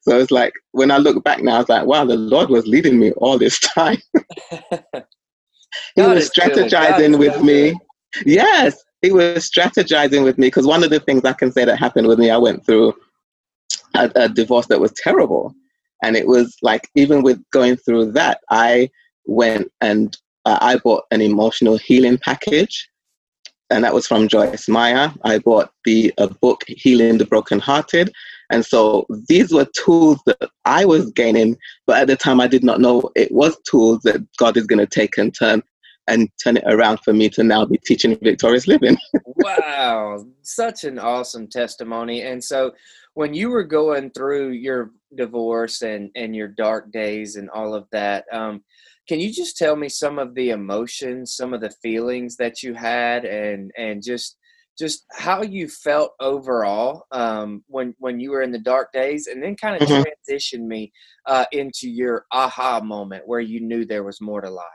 So 0.01 0.20
it's 0.20 0.29
like 0.29 0.53
when 0.72 0.91
I 0.91 0.98
look 0.98 1.24
back 1.24 1.41
now, 1.41 1.56
I 1.56 1.58
was 1.60 1.70
like, 1.70 1.88
wow, 1.88 2.06
the 2.06 2.15
Lord 2.15 2.51
was 2.51 2.68
leading 2.68 3.00
me 3.00 3.12
all 3.13 3.39
this 3.39 3.60
time. 3.75 3.98
he 5.96 6.03
was 6.03 6.29
strategizing 6.29 7.18
with 7.18 7.41
me. 7.41 7.75
Yes, 8.25 8.83
he 9.01 9.11
was 9.11 9.49
strategizing 9.49 10.23
with 10.23 10.37
me 10.37 10.47
because 10.47 10.65
one 10.65 10.83
of 10.83 10.89
the 10.89 10.99
things 10.99 11.23
I 11.23 11.33
can 11.33 11.51
say 11.51 11.65
that 11.65 11.77
happened 11.79 12.07
with 12.07 12.19
me, 12.19 12.29
I 12.29 12.37
went 12.37 12.65
through 12.65 12.93
a, 13.95 14.11
a 14.15 14.29
divorce 14.29 14.67
that 14.67 14.79
was 14.79 14.93
terrible. 14.93 15.53
And 16.03 16.15
it 16.15 16.27
was 16.27 16.55
like, 16.61 16.89
even 16.95 17.23
with 17.23 17.41
going 17.51 17.77
through 17.77 18.13
that, 18.13 18.39
I 18.49 18.89
went 19.25 19.71
and 19.81 20.17
uh, 20.45 20.57
I 20.61 20.77
bought 20.77 21.03
an 21.11 21.21
emotional 21.21 21.77
healing 21.77 22.17
package. 22.17 22.89
And 23.69 23.83
that 23.83 23.93
was 23.93 24.07
from 24.07 24.27
Joyce 24.27 24.67
Meyer. 24.67 25.13
I 25.23 25.37
bought 25.37 25.71
the 25.85 26.11
book, 26.41 26.63
Healing 26.67 27.19
the 27.19 27.25
Brokenhearted. 27.25 28.11
And 28.49 28.65
so 28.65 29.05
these 29.27 29.51
were 29.51 29.67
tools 29.75 30.19
that 30.25 30.49
I 30.65 30.85
was 30.85 31.11
gaining, 31.11 31.55
but 31.85 31.97
at 31.97 32.07
the 32.07 32.15
time 32.15 32.41
I 32.41 32.47
did 32.47 32.63
not 32.63 32.81
know 32.81 33.11
it 33.15 33.31
was 33.31 33.55
tools 33.69 33.99
that 34.03 34.25
God 34.37 34.57
is 34.57 34.65
going 34.65 34.79
to 34.79 34.87
take 34.87 35.17
and 35.19 35.35
turn 35.37 35.61
and 36.09 36.29
turn 36.43 36.57
it 36.57 36.63
around 36.65 36.99
for 36.99 37.13
me 37.13 37.29
to 37.29 37.43
now 37.43 37.65
be 37.65 37.77
teaching 37.85 38.17
victorious 38.21 38.67
living. 38.67 38.97
wow, 39.25 40.25
such 40.41 40.83
an 40.83 40.99
awesome 40.99 41.47
testimony. 41.47 42.23
And 42.23 42.43
so 42.43 42.71
when 43.13 43.33
you 43.33 43.49
were 43.49 43.63
going 43.63 44.11
through 44.11 44.51
your 44.51 44.91
divorce 45.15 45.81
and 45.81 46.11
and 46.15 46.35
your 46.35 46.47
dark 46.47 46.91
days 46.91 47.35
and 47.35 47.49
all 47.49 47.73
of 47.73 47.85
that, 47.91 48.25
um, 48.31 48.63
can 49.07 49.19
you 49.19 49.33
just 49.33 49.57
tell 49.57 49.75
me 49.75 49.89
some 49.89 50.19
of 50.19 50.35
the 50.35 50.51
emotions, 50.51 51.35
some 51.35 51.53
of 51.53 51.61
the 51.61 51.73
feelings 51.81 52.35
that 52.37 52.61
you 52.61 52.73
had, 52.73 53.25
and 53.25 53.71
and 53.77 54.03
just 54.03 54.37
just 54.77 55.05
how 55.11 55.41
you 55.41 55.67
felt 55.67 56.13
overall 56.21 57.05
um, 57.11 57.63
when 57.67 57.93
when 57.99 58.19
you 58.19 58.31
were 58.31 58.41
in 58.41 58.51
the 58.51 58.59
dark 58.59 58.93
days, 58.93 59.27
and 59.27 59.43
then 59.43 59.55
kind 59.55 59.75
of 59.75 59.87
mm-hmm. 59.87 60.03
transition 60.03 60.67
me 60.67 60.91
uh, 61.25 61.45
into 61.51 61.89
your 61.89 62.25
aha 62.31 62.79
moment 62.79 63.23
where 63.25 63.41
you 63.41 63.59
knew 63.59 63.83
there 63.83 64.03
was 64.03 64.21
more 64.21 64.41
to 64.41 64.49
life. 64.49 64.65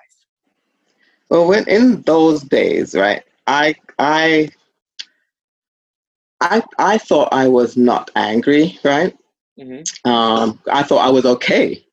Well, 1.35 1.49
when 1.49 1.69
in 1.69 2.03
those 2.03 2.45
days, 2.45 2.95
right, 2.95 3.25
I 3.49 3.75
I 3.99 4.51
I 6.41 6.63
I 6.79 6.97
thought 6.99 7.31
I 7.33 7.49
was 7.49 7.77
not 7.77 8.09
angry, 8.15 8.79
right? 8.85 9.19
Mm-hmm. 9.59 10.09
Um, 10.09 10.61
I 10.71 10.85
thought 10.85 11.05
I 11.05 11.11
was 11.11 11.27
okay, 11.27 11.85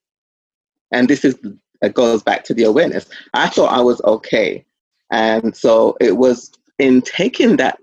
and 0.91 1.07
this 1.07 1.25
is 1.25 1.39
it 1.81 1.95
goes 1.95 2.21
back 2.21 2.43
to 2.43 2.53
the 2.53 2.65
awareness. 2.65 3.09
I 3.33 3.49
thought 3.49 3.73
I 3.73 3.81
was 3.81 3.99
okay, 4.01 4.63
and 5.09 5.55
so 5.57 5.97
it 5.99 6.17
was 6.17 6.51
in 6.77 7.01
taking 7.01 7.57
that, 7.57 7.79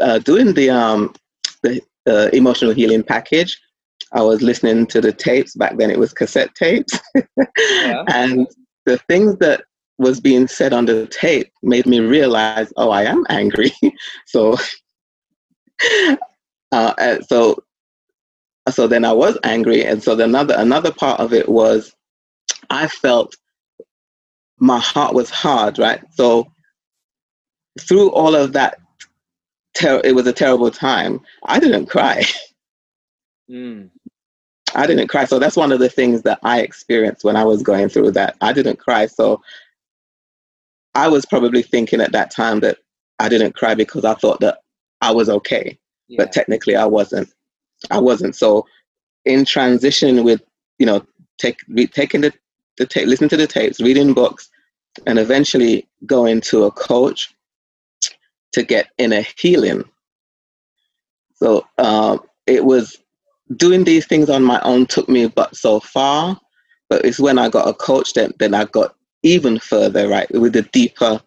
uh, 0.00 0.20
doing 0.20 0.54
the 0.54 0.70
um 0.70 1.14
the 1.62 1.82
uh, 2.06 2.30
emotional 2.32 2.72
healing 2.72 3.02
package. 3.02 3.60
I 4.14 4.22
was 4.22 4.40
listening 4.40 4.86
to 4.86 5.02
the 5.02 5.12
tapes 5.12 5.56
back 5.56 5.76
then. 5.76 5.90
It 5.90 5.98
was 5.98 6.14
cassette 6.14 6.54
tapes, 6.54 6.98
yeah. 7.36 8.02
and 8.08 8.46
the 8.86 8.96
things 9.08 9.36
that 9.40 9.62
was 9.98 10.20
being 10.20 10.46
said 10.46 10.72
on 10.72 10.86
the 10.86 11.06
tape 11.06 11.50
made 11.62 11.86
me 11.86 12.00
realize, 12.00 12.72
oh, 12.76 12.90
I 12.90 13.04
am 13.04 13.24
angry. 13.28 13.72
so, 14.26 14.56
uh, 16.72 17.18
so, 17.28 17.62
so 18.70 18.86
then 18.86 19.04
I 19.04 19.12
was 19.12 19.38
angry, 19.44 19.84
and 19.84 20.02
so 20.02 20.18
another 20.18 20.54
another 20.58 20.92
part 20.92 21.20
of 21.20 21.32
it 21.32 21.48
was, 21.48 21.94
I 22.70 22.88
felt 22.88 23.36
my 24.58 24.78
heart 24.78 25.14
was 25.14 25.30
hard, 25.30 25.78
right? 25.78 26.02
So, 26.14 26.50
through 27.80 28.10
all 28.10 28.34
of 28.34 28.52
that, 28.54 28.78
ter- 29.74 30.00
it 30.04 30.14
was 30.14 30.26
a 30.26 30.32
terrible 30.32 30.70
time. 30.70 31.20
I 31.44 31.60
didn't 31.60 31.86
cry. 31.86 32.24
Mm. 33.48 33.90
I 34.74 34.86
didn't 34.86 35.08
cry. 35.08 35.24
So 35.24 35.38
that's 35.38 35.56
one 35.56 35.72
of 35.72 35.78
the 35.78 35.88
things 35.88 36.22
that 36.22 36.38
I 36.42 36.60
experienced 36.60 37.24
when 37.24 37.36
I 37.36 37.44
was 37.44 37.62
going 37.62 37.88
through 37.88 38.10
that. 38.12 38.36
I 38.40 38.52
didn't 38.52 38.78
cry. 38.78 39.06
So 39.06 39.40
I 40.96 41.08
was 41.08 41.26
probably 41.26 41.62
thinking 41.62 42.00
at 42.00 42.12
that 42.12 42.30
time 42.30 42.60
that 42.60 42.78
I 43.18 43.28
didn't 43.28 43.54
cry 43.54 43.74
because 43.74 44.04
I 44.04 44.14
thought 44.14 44.40
that 44.40 44.60
I 45.02 45.12
was 45.12 45.28
okay, 45.28 45.78
yeah. 46.08 46.16
but 46.16 46.32
technically 46.32 46.74
I 46.74 46.86
wasn't. 46.86 47.28
I 47.90 47.98
wasn't. 48.00 48.34
So 48.34 48.66
in 49.26 49.44
transition 49.44 50.24
with 50.24 50.40
you 50.78 50.86
know 50.86 51.06
take 51.38 51.58
re- 51.68 51.86
taking 51.86 52.22
the 52.22 52.32
the 52.78 52.86
tape, 52.86 53.08
listening 53.08 53.28
to 53.30 53.36
the 53.36 53.46
tapes, 53.46 53.78
reading 53.78 54.14
books, 54.14 54.48
and 55.06 55.18
eventually 55.18 55.86
going 56.06 56.40
to 56.42 56.64
a 56.64 56.70
coach 56.70 57.34
to 58.52 58.62
get 58.62 58.88
inner 58.96 59.22
healing. 59.38 59.84
So 61.34 61.66
um, 61.76 62.22
it 62.46 62.64
was 62.64 62.96
doing 63.56 63.84
these 63.84 64.06
things 64.06 64.30
on 64.30 64.42
my 64.42 64.60
own 64.62 64.86
took 64.86 65.10
me 65.10 65.26
but 65.26 65.54
so 65.54 65.78
far, 65.78 66.40
but 66.88 67.04
it's 67.04 67.20
when 67.20 67.38
I 67.38 67.50
got 67.50 67.68
a 67.68 67.74
coach 67.74 68.14
that 68.14 68.38
then 68.38 68.54
I 68.54 68.64
got 68.64 68.94
even 69.22 69.58
further, 69.58 70.08
right, 70.08 70.30
with 70.32 70.52
the 70.52 70.62
deeper 70.62 71.20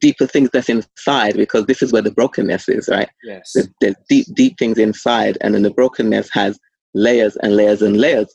deeper 0.00 0.26
things 0.26 0.50
that's 0.52 0.68
inside 0.68 1.34
because 1.34 1.64
this 1.64 1.82
is 1.82 1.92
where 1.92 2.02
the 2.02 2.10
brokenness 2.10 2.68
is 2.68 2.88
right? 2.90 3.08
Yes. 3.24 3.52
There's, 3.54 3.68
there's, 3.80 3.96
deep 4.08 4.26
deep 4.34 4.58
things 4.58 4.76
inside 4.76 5.38
and 5.40 5.54
then 5.54 5.62
the 5.62 5.70
brokenness 5.70 6.28
has 6.32 6.58
layers 6.94 7.36
and 7.36 7.56
layers 7.56 7.80
and 7.80 7.96
layers. 7.96 8.34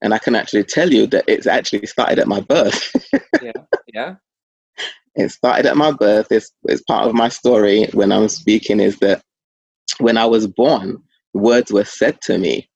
And 0.00 0.14
i 0.14 0.18
can 0.18 0.34
actually 0.34 0.64
tell 0.64 0.90
you 0.90 1.06
that 1.08 1.24
it's 1.26 1.46
actually 1.46 1.86
started 1.86 2.18
at 2.18 2.28
my 2.28 2.40
birth. 2.40 2.92
Yeah 3.42 3.52
yeah. 3.92 4.14
It 5.16 5.30
started 5.30 5.66
at 5.66 5.76
my 5.76 5.90
birth. 5.90 6.30
It's, 6.30 6.50
it's 6.64 6.82
part 6.82 7.06
of 7.06 7.14
my 7.14 7.28
story 7.28 7.86
when 7.92 8.10
i'm 8.12 8.28
speaking 8.28 8.80
is 8.80 8.98
that 9.00 9.22
when 9.98 10.16
i 10.16 10.24
was 10.24 10.46
born 10.46 11.02
words 11.34 11.72
were 11.72 11.84
said 11.84 12.20
to 12.22 12.38
me 12.38 12.70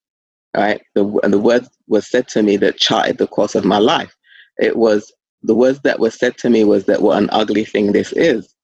right? 0.57 0.80
The, 0.95 1.04
and 1.23 1.33
the 1.33 1.38
words 1.38 1.69
were 1.87 2.00
said 2.00 2.28
to 2.28 2.42
me 2.42 2.57
that 2.59 2.78
charted 2.78 3.19
the 3.19 3.26
course 3.26 3.54
of 3.54 3.64
my 3.64 3.78
life. 3.78 4.14
It 4.59 4.76
was 4.76 5.12
the 5.42 5.54
words 5.54 5.80
that 5.80 6.00
were 6.00 6.11
said 6.11 6.37
to 6.38 6.50
me 6.50 6.64
was 6.64 6.85
that 6.85 7.02
what 7.02 7.18
an 7.18 7.28
ugly 7.32 7.64
thing 7.64 7.92
this 7.92 8.12
is 8.12 8.54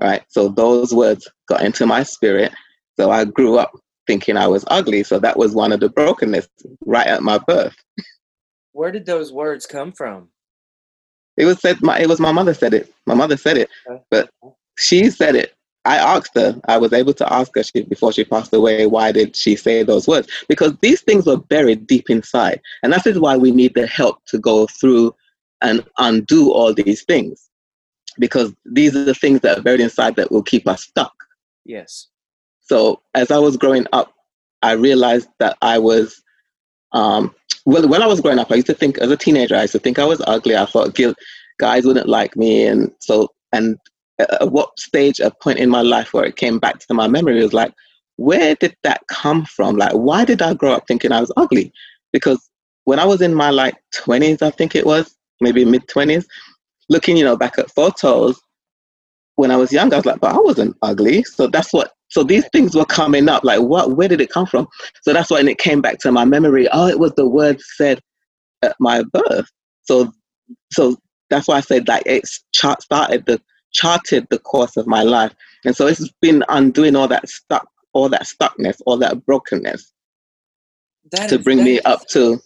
right? 0.00 0.22
So 0.28 0.48
those 0.48 0.94
words 0.94 1.28
got 1.48 1.62
into 1.62 1.86
my 1.86 2.02
spirit. 2.02 2.52
So 2.98 3.10
i 3.10 3.24
grew 3.24 3.58
up 3.58 3.72
thinking 4.06 4.36
i 4.36 4.46
was 4.46 4.64
ugly. 4.68 5.02
So 5.02 5.18
that 5.18 5.38
was 5.38 5.54
one 5.54 5.72
of 5.72 5.80
the 5.80 5.88
brokenness 5.88 6.48
right 6.84 7.06
at 7.06 7.22
my 7.22 7.38
birth. 7.38 7.74
Where 8.72 8.92
did 8.92 9.06
those 9.06 9.32
words 9.32 9.66
come 9.66 9.92
from? 9.92 10.28
It 11.36 11.46
was 11.46 11.60
said 11.60 11.82
my 11.82 11.98
it 11.98 12.08
was 12.08 12.20
my 12.20 12.32
mother 12.32 12.54
said 12.54 12.74
it. 12.74 12.92
My 13.06 13.14
mother 13.14 13.36
said 13.36 13.56
it 13.56 13.70
but 14.10 14.30
she 14.76 15.10
said 15.10 15.34
it. 15.34 15.54
I 15.86 15.96
asked 15.96 16.34
her 16.34 16.58
i 16.66 16.78
was 16.78 16.92
able 16.94 17.12
to 17.14 17.30
ask 17.32 17.52
her 17.56 17.62
she, 17.62 17.82
before 17.82 18.10
she 18.12 18.24
passed 18.24 18.54
away 18.54 18.86
why 18.86 19.12
did 19.12 19.36
she 19.36 19.56
say 19.56 19.82
those 19.82 20.08
words? 20.08 20.28
Because 20.48 20.74
these 20.80 21.02
things 21.02 21.26
were 21.26 21.36
buried 21.36 21.86
deep 21.86 22.10
inside. 22.10 22.60
And 22.82 22.92
that 22.92 23.06
is 23.06 23.18
why 23.18 23.36
we 23.36 23.50
need 23.50 23.74
the 23.74 23.86
help 23.86 24.24
to 24.26 24.38
go 24.38 24.66
through 24.66 25.14
and 25.62 25.84
undo 25.98 26.52
all 26.52 26.74
these 26.74 27.02
things 27.04 27.50
because 28.18 28.52
these 28.64 28.94
are 28.94 29.04
the 29.04 29.14
things 29.14 29.40
that 29.40 29.58
are 29.58 29.62
buried 29.62 29.80
inside 29.80 30.16
that 30.16 30.30
will 30.30 30.42
keep 30.42 30.68
us 30.68 30.84
stuck. 30.84 31.14
Yes. 31.64 32.08
So 32.60 33.02
as 33.14 33.30
I 33.30 33.38
was 33.38 33.56
growing 33.56 33.86
up, 33.92 34.12
I 34.62 34.72
realized 34.72 35.28
that 35.38 35.56
I 35.62 35.78
was, 35.78 36.22
um, 36.92 37.34
well, 37.66 37.88
when 37.88 38.02
I 38.02 38.06
was 38.06 38.20
growing 38.20 38.38
up, 38.38 38.50
I 38.50 38.56
used 38.56 38.66
to 38.68 38.74
think 38.74 38.98
as 38.98 39.10
a 39.10 39.16
teenager, 39.16 39.56
I 39.56 39.62
used 39.62 39.72
to 39.72 39.78
think 39.78 39.98
I 39.98 40.04
was 40.04 40.22
ugly. 40.26 40.56
I 40.56 40.66
thought 40.66 40.98
guys 41.58 41.84
wouldn't 41.84 42.08
like 42.08 42.36
me. 42.36 42.66
And 42.66 42.90
so, 43.00 43.28
and 43.52 43.78
at 44.18 44.50
what 44.50 44.78
stage, 44.78 45.20
a 45.20 45.30
point 45.30 45.58
in 45.58 45.70
my 45.70 45.82
life 45.82 46.12
where 46.12 46.24
it 46.24 46.36
came 46.36 46.58
back 46.58 46.78
to 46.80 46.94
my 46.94 47.08
memory 47.08 47.42
was 47.42 47.52
like, 47.52 47.72
where 48.16 48.54
did 48.54 48.76
that 48.82 49.02
come 49.08 49.44
from? 49.44 49.76
Like, 49.76 49.92
why 49.92 50.24
did 50.24 50.40
I 50.40 50.54
grow 50.54 50.72
up 50.72 50.86
thinking 50.86 51.12
I 51.12 51.20
was 51.20 51.32
ugly? 51.36 51.72
Because 52.12 52.48
when 52.84 52.98
I 52.98 53.04
was 53.04 53.20
in 53.20 53.34
my 53.34 53.50
like 53.50 53.74
20s, 53.96 54.40
I 54.40 54.50
think 54.50 54.74
it 54.74 54.86
was, 54.86 55.13
maybe 55.40 55.64
mid 55.64 55.86
20s, 55.88 56.24
looking, 56.88 57.16
you 57.16 57.24
know, 57.24 57.36
back 57.36 57.58
at 57.58 57.70
photos 57.70 58.40
when 59.36 59.50
I 59.50 59.56
was 59.56 59.72
young, 59.72 59.92
I 59.92 59.96
was 59.96 60.06
like, 60.06 60.20
but 60.20 60.34
I 60.34 60.38
wasn't 60.38 60.76
ugly. 60.82 61.24
So 61.24 61.46
that's 61.46 61.72
what, 61.72 61.92
so 62.08 62.22
these 62.22 62.46
things 62.52 62.74
were 62.74 62.84
coming 62.84 63.28
up. 63.28 63.44
Like, 63.44 63.60
what, 63.60 63.96
where 63.96 64.08
did 64.08 64.20
it 64.20 64.30
come 64.30 64.46
from? 64.46 64.68
So 65.02 65.12
that's 65.12 65.30
when 65.30 65.48
it 65.48 65.58
came 65.58 65.80
back 65.80 65.98
to 66.00 66.12
my 66.12 66.24
memory. 66.24 66.68
Oh, 66.72 66.86
it 66.86 66.98
was 66.98 67.12
the 67.16 67.26
word 67.26 67.60
said 67.60 68.00
at 68.62 68.76
my 68.78 69.02
birth. 69.02 69.50
So, 69.82 70.12
so 70.72 70.96
that's 71.30 71.48
why 71.48 71.56
I 71.56 71.60
said 71.60 71.88
like 71.88 72.04
it 72.06 72.28
chart 72.52 72.82
started 72.82 73.26
the, 73.26 73.40
charted 73.72 74.26
the 74.30 74.38
course 74.38 74.76
of 74.76 74.86
my 74.86 75.02
life. 75.02 75.34
And 75.64 75.74
so 75.74 75.86
it's 75.86 76.08
been 76.20 76.44
undoing 76.48 76.94
all 76.94 77.08
that 77.08 77.28
stuck, 77.28 77.68
all 77.92 78.08
that 78.10 78.26
stuckness, 78.26 78.80
all 78.86 78.98
that 78.98 79.24
brokenness 79.26 79.92
that 81.10 81.28
to 81.30 81.36
is, 81.36 81.44
bring 81.44 81.64
me 81.64 81.76
is, 81.76 81.82
up 81.84 82.06
to, 82.08 82.40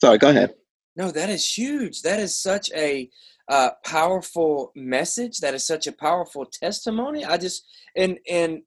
sorry, 0.00 0.18
go 0.18 0.30
ahead. 0.30 0.54
No, 0.96 1.10
that 1.10 1.30
is 1.30 1.46
huge. 1.46 2.02
That 2.02 2.20
is 2.20 2.40
such 2.40 2.70
a 2.72 3.10
uh, 3.48 3.70
powerful 3.84 4.72
message. 4.74 5.38
That 5.38 5.54
is 5.54 5.66
such 5.66 5.86
a 5.86 5.92
powerful 5.92 6.46
testimony. 6.46 7.24
I 7.24 7.36
just 7.36 7.64
and 7.96 8.18
and 8.30 8.62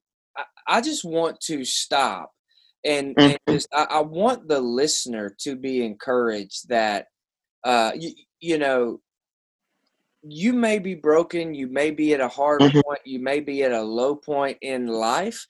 I 0.66 0.80
just 0.80 1.04
want 1.04 1.40
to 1.42 1.64
stop 1.64 2.32
and, 2.84 3.14
and 3.18 3.32
mm-hmm. 3.32 3.52
just 3.54 3.68
I, 3.72 3.86
I, 3.90 4.00
want 4.00 4.46
the 4.46 4.60
listener 4.60 5.34
to 5.40 5.56
be 5.56 5.84
encouraged 5.84 6.68
that 6.68 7.06
uh, 7.64 7.92
you, 7.98 8.12
you 8.40 8.58
know 8.58 9.00
you 10.22 10.52
may 10.52 10.78
be 10.78 10.94
broken, 10.94 11.54
you 11.54 11.68
may 11.68 11.90
be 11.90 12.12
at 12.14 12.20
a 12.20 12.28
hard 12.28 12.60
mm-hmm. 12.60 12.80
point, 12.80 13.00
you 13.04 13.18
may 13.18 13.40
be 13.40 13.64
at 13.64 13.72
a 13.72 13.82
low 13.82 14.14
point 14.14 14.58
in 14.62 14.86
life. 14.86 15.46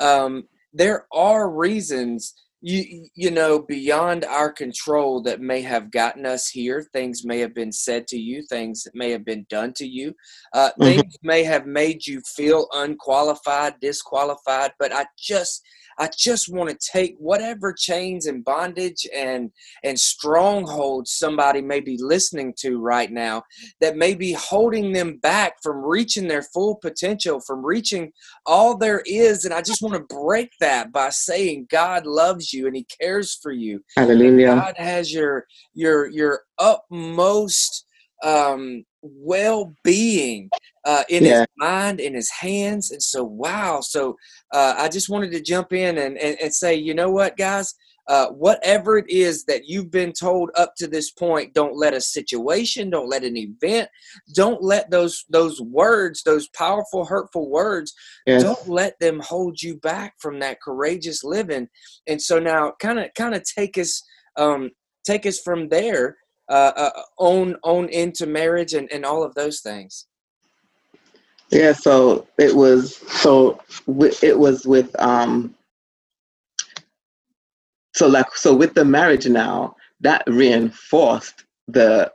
Um, 0.00 0.44
there 0.72 1.06
are 1.12 1.50
reasons 1.50 2.34
you 2.62 3.08
you 3.14 3.30
know 3.30 3.58
beyond 3.58 4.24
our 4.24 4.50
control 4.50 5.20
that 5.20 5.40
may 5.40 5.60
have 5.60 5.90
gotten 5.90 6.24
us 6.24 6.48
here 6.48 6.86
things 6.92 7.24
may 7.24 7.38
have 7.38 7.54
been 7.54 7.72
said 7.72 8.06
to 8.06 8.16
you 8.16 8.42
things 8.48 8.84
that 8.84 8.94
may 8.94 9.10
have 9.10 9.24
been 9.24 9.44
done 9.50 9.72
to 9.74 9.86
you 9.86 10.14
uh, 10.54 10.70
mm-hmm. 10.70 10.84
things 10.84 11.18
may 11.22 11.42
have 11.42 11.66
made 11.66 12.06
you 12.06 12.20
feel 12.36 12.68
unqualified 12.72 13.74
disqualified 13.80 14.70
but 14.78 14.92
i 14.92 15.04
just 15.18 15.62
I 15.98 16.08
just 16.16 16.52
want 16.52 16.70
to 16.70 16.90
take 16.92 17.14
whatever 17.18 17.72
chains 17.72 18.26
and 18.26 18.44
bondage 18.44 19.06
and 19.14 19.50
and 19.84 19.98
strongholds 19.98 21.12
somebody 21.12 21.60
may 21.60 21.80
be 21.80 21.96
listening 22.00 22.54
to 22.58 22.78
right 22.78 23.10
now 23.10 23.42
that 23.80 23.96
may 23.96 24.14
be 24.14 24.32
holding 24.32 24.92
them 24.92 25.18
back 25.18 25.54
from 25.62 25.84
reaching 25.84 26.28
their 26.28 26.42
full 26.42 26.76
potential, 26.76 27.40
from 27.40 27.64
reaching 27.64 28.12
all 28.46 28.76
there 28.76 29.02
is. 29.06 29.44
And 29.44 29.54
I 29.54 29.62
just 29.62 29.82
want 29.82 29.94
to 29.94 30.14
break 30.14 30.50
that 30.60 30.92
by 30.92 31.10
saying 31.10 31.68
God 31.70 32.06
loves 32.06 32.51
you 32.52 32.66
and 32.66 32.76
He 32.76 32.86
cares 33.00 33.38
for 33.42 33.52
you. 33.52 33.82
Hallelujah. 33.96 34.54
God 34.54 34.74
has 34.76 35.12
your 35.12 35.46
your 35.74 36.08
your 36.10 36.42
utmost 36.58 37.86
um, 38.22 38.84
well-being 39.02 40.48
uh, 40.84 41.02
in 41.08 41.24
yeah. 41.24 41.40
his 41.40 41.46
mind 41.56 42.00
in 42.00 42.14
his 42.14 42.30
hands 42.30 42.92
and 42.92 43.02
so 43.02 43.24
wow 43.24 43.80
so 43.80 44.16
uh, 44.52 44.74
i 44.78 44.88
just 44.88 45.08
wanted 45.08 45.32
to 45.32 45.40
jump 45.40 45.72
in 45.72 45.98
and, 45.98 46.16
and, 46.18 46.40
and 46.40 46.54
say 46.54 46.74
you 46.74 46.94
know 46.94 47.10
what 47.10 47.36
guys 47.36 47.74
uh, 48.08 48.26
whatever 48.28 48.98
it 48.98 49.08
is 49.08 49.44
that 49.44 49.66
you've 49.66 49.90
been 49.90 50.12
told 50.12 50.50
up 50.56 50.74
to 50.76 50.88
this 50.88 51.10
point 51.10 51.54
don't 51.54 51.76
let 51.76 51.94
a 51.94 52.00
situation 52.00 52.90
don't 52.90 53.08
let 53.08 53.24
an 53.24 53.36
event 53.36 53.88
don't 54.34 54.62
let 54.62 54.90
those 54.90 55.24
those 55.30 55.60
words 55.60 56.22
those 56.24 56.48
powerful 56.48 57.04
hurtful 57.04 57.48
words 57.48 57.92
yes. 58.26 58.42
don't 58.42 58.68
let 58.68 58.98
them 58.98 59.20
hold 59.20 59.60
you 59.62 59.76
back 59.76 60.14
from 60.18 60.40
that 60.40 60.60
courageous 60.60 61.22
living 61.22 61.68
and 62.08 62.20
so 62.20 62.38
now 62.38 62.72
kind 62.80 62.98
of 62.98 63.06
kind 63.14 63.34
of 63.34 63.42
take 63.44 63.78
us 63.78 64.02
um 64.36 64.70
take 65.04 65.24
us 65.26 65.38
from 65.38 65.68
there 65.68 66.16
uh, 66.48 66.72
uh, 66.76 66.90
own 67.18 67.56
own 67.62 67.88
into 67.88 68.26
marriage 68.26 68.74
and, 68.74 68.90
and 68.92 69.04
all 69.04 69.22
of 69.22 69.34
those 69.34 69.60
things 69.60 70.06
yeah 71.50 71.72
so 71.72 72.26
it 72.38 72.54
was 72.54 72.96
so 72.96 73.60
it 74.22 74.38
was 74.38 74.66
with 74.66 74.90
um 75.00 75.54
so 77.94 78.06
like 78.06 78.26
so 78.34 78.54
with 78.54 78.74
the 78.74 78.84
marriage 78.84 79.26
now 79.26 79.74
that 80.00 80.22
reinforced 80.26 81.44
the 81.68 82.12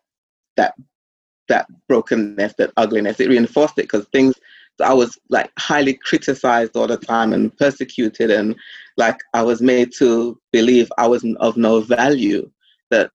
that 0.55 0.73
that 1.47 1.67
brokenness 1.87 2.53
that 2.57 2.71
ugliness 2.77 3.19
it 3.19 3.29
reinforced 3.29 3.77
it 3.77 3.83
because 3.83 4.05
things 4.07 4.35
i 4.83 4.93
was 4.93 5.17
like 5.29 5.51
highly 5.57 5.93
criticized 5.93 6.75
all 6.75 6.87
the 6.87 6.97
time 6.97 7.33
and 7.33 7.55
persecuted 7.57 8.29
and 8.29 8.55
like 8.97 9.17
i 9.33 9.41
was 9.41 9.61
made 9.61 9.91
to 9.91 10.39
believe 10.51 10.91
i 10.97 11.07
was 11.07 11.25
of 11.39 11.57
no 11.57 11.79
value 11.81 12.49
that 12.89 13.11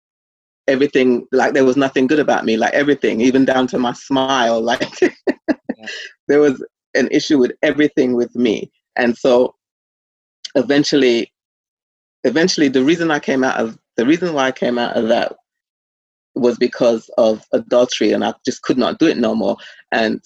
everything 0.68 1.26
like 1.32 1.54
there 1.54 1.64
was 1.64 1.76
nothing 1.76 2.06
good 2.06 2.20
about 2.20 2.44
me 2.44 2.56
like 2.56 2.72
everything 2.72 3.20
even 3.20 3.44
down 3.44 3.66
to 3.66 3.78
my 3.78 3.92
smile 3.92 4.60
like 4.72 5.00
yeah. 5.00 5.86
there 6.28 6.40
was 6.40 6.64
an 6.94 7.08
issue 7.10 7.38
with 7.38 7.52
everything 7.62 8.14
with 8.14 8.34
me 8.36 8.70
and 8.96 9.16
so 9.16 9.54
eventually 10.54 11.31
eventually 12.24 12.68
the 12.68 12.84
reason 12.84 13.10
i 13.10 13.18
came 13.18 13.44
out 13.44 13.58
of 13.58 13.78
the 13.96 14.06
reason 14.06 14.32
why 14.34 14.46
i 14.46 14.52
came 14.52 14.78
out 14.78 14.96
of 14.96 15.08
that 15.08 15.34
was 16.34 16.56
because 16.58 17.10
of 17.18 17.44
adultery 17.52 18.12
and 18.12 18.24
i 18.24 18.32
just 18.44 18.62
could 18.62 18.78
not 18.78 18.98
do 18.98 19.06
it 19.06 19.16
no 19.18 19.34
more 19.34 19.56
and 19.92 20.22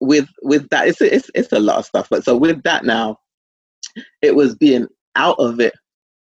with 0.00 0.28
with 0.42 0.68
that 0.70 0.86
it's 0.88 1.00
it's, 1.00 1.30
it's 1.34 1.52
a 1.52 1.58
lot 1.58 1.78
of 1.78 1.86
stuff 1.86 2.08
but 2.10 2.24
so 2.24 2.36
with 2.36 2.62
that 2.62 2.84
now 2.84 3.18
it 4.22 4.34
was 4.34 4.54
being 4.54 4.86
out 5.16 5.36
of 5.38 5.60
it 5.60 5.74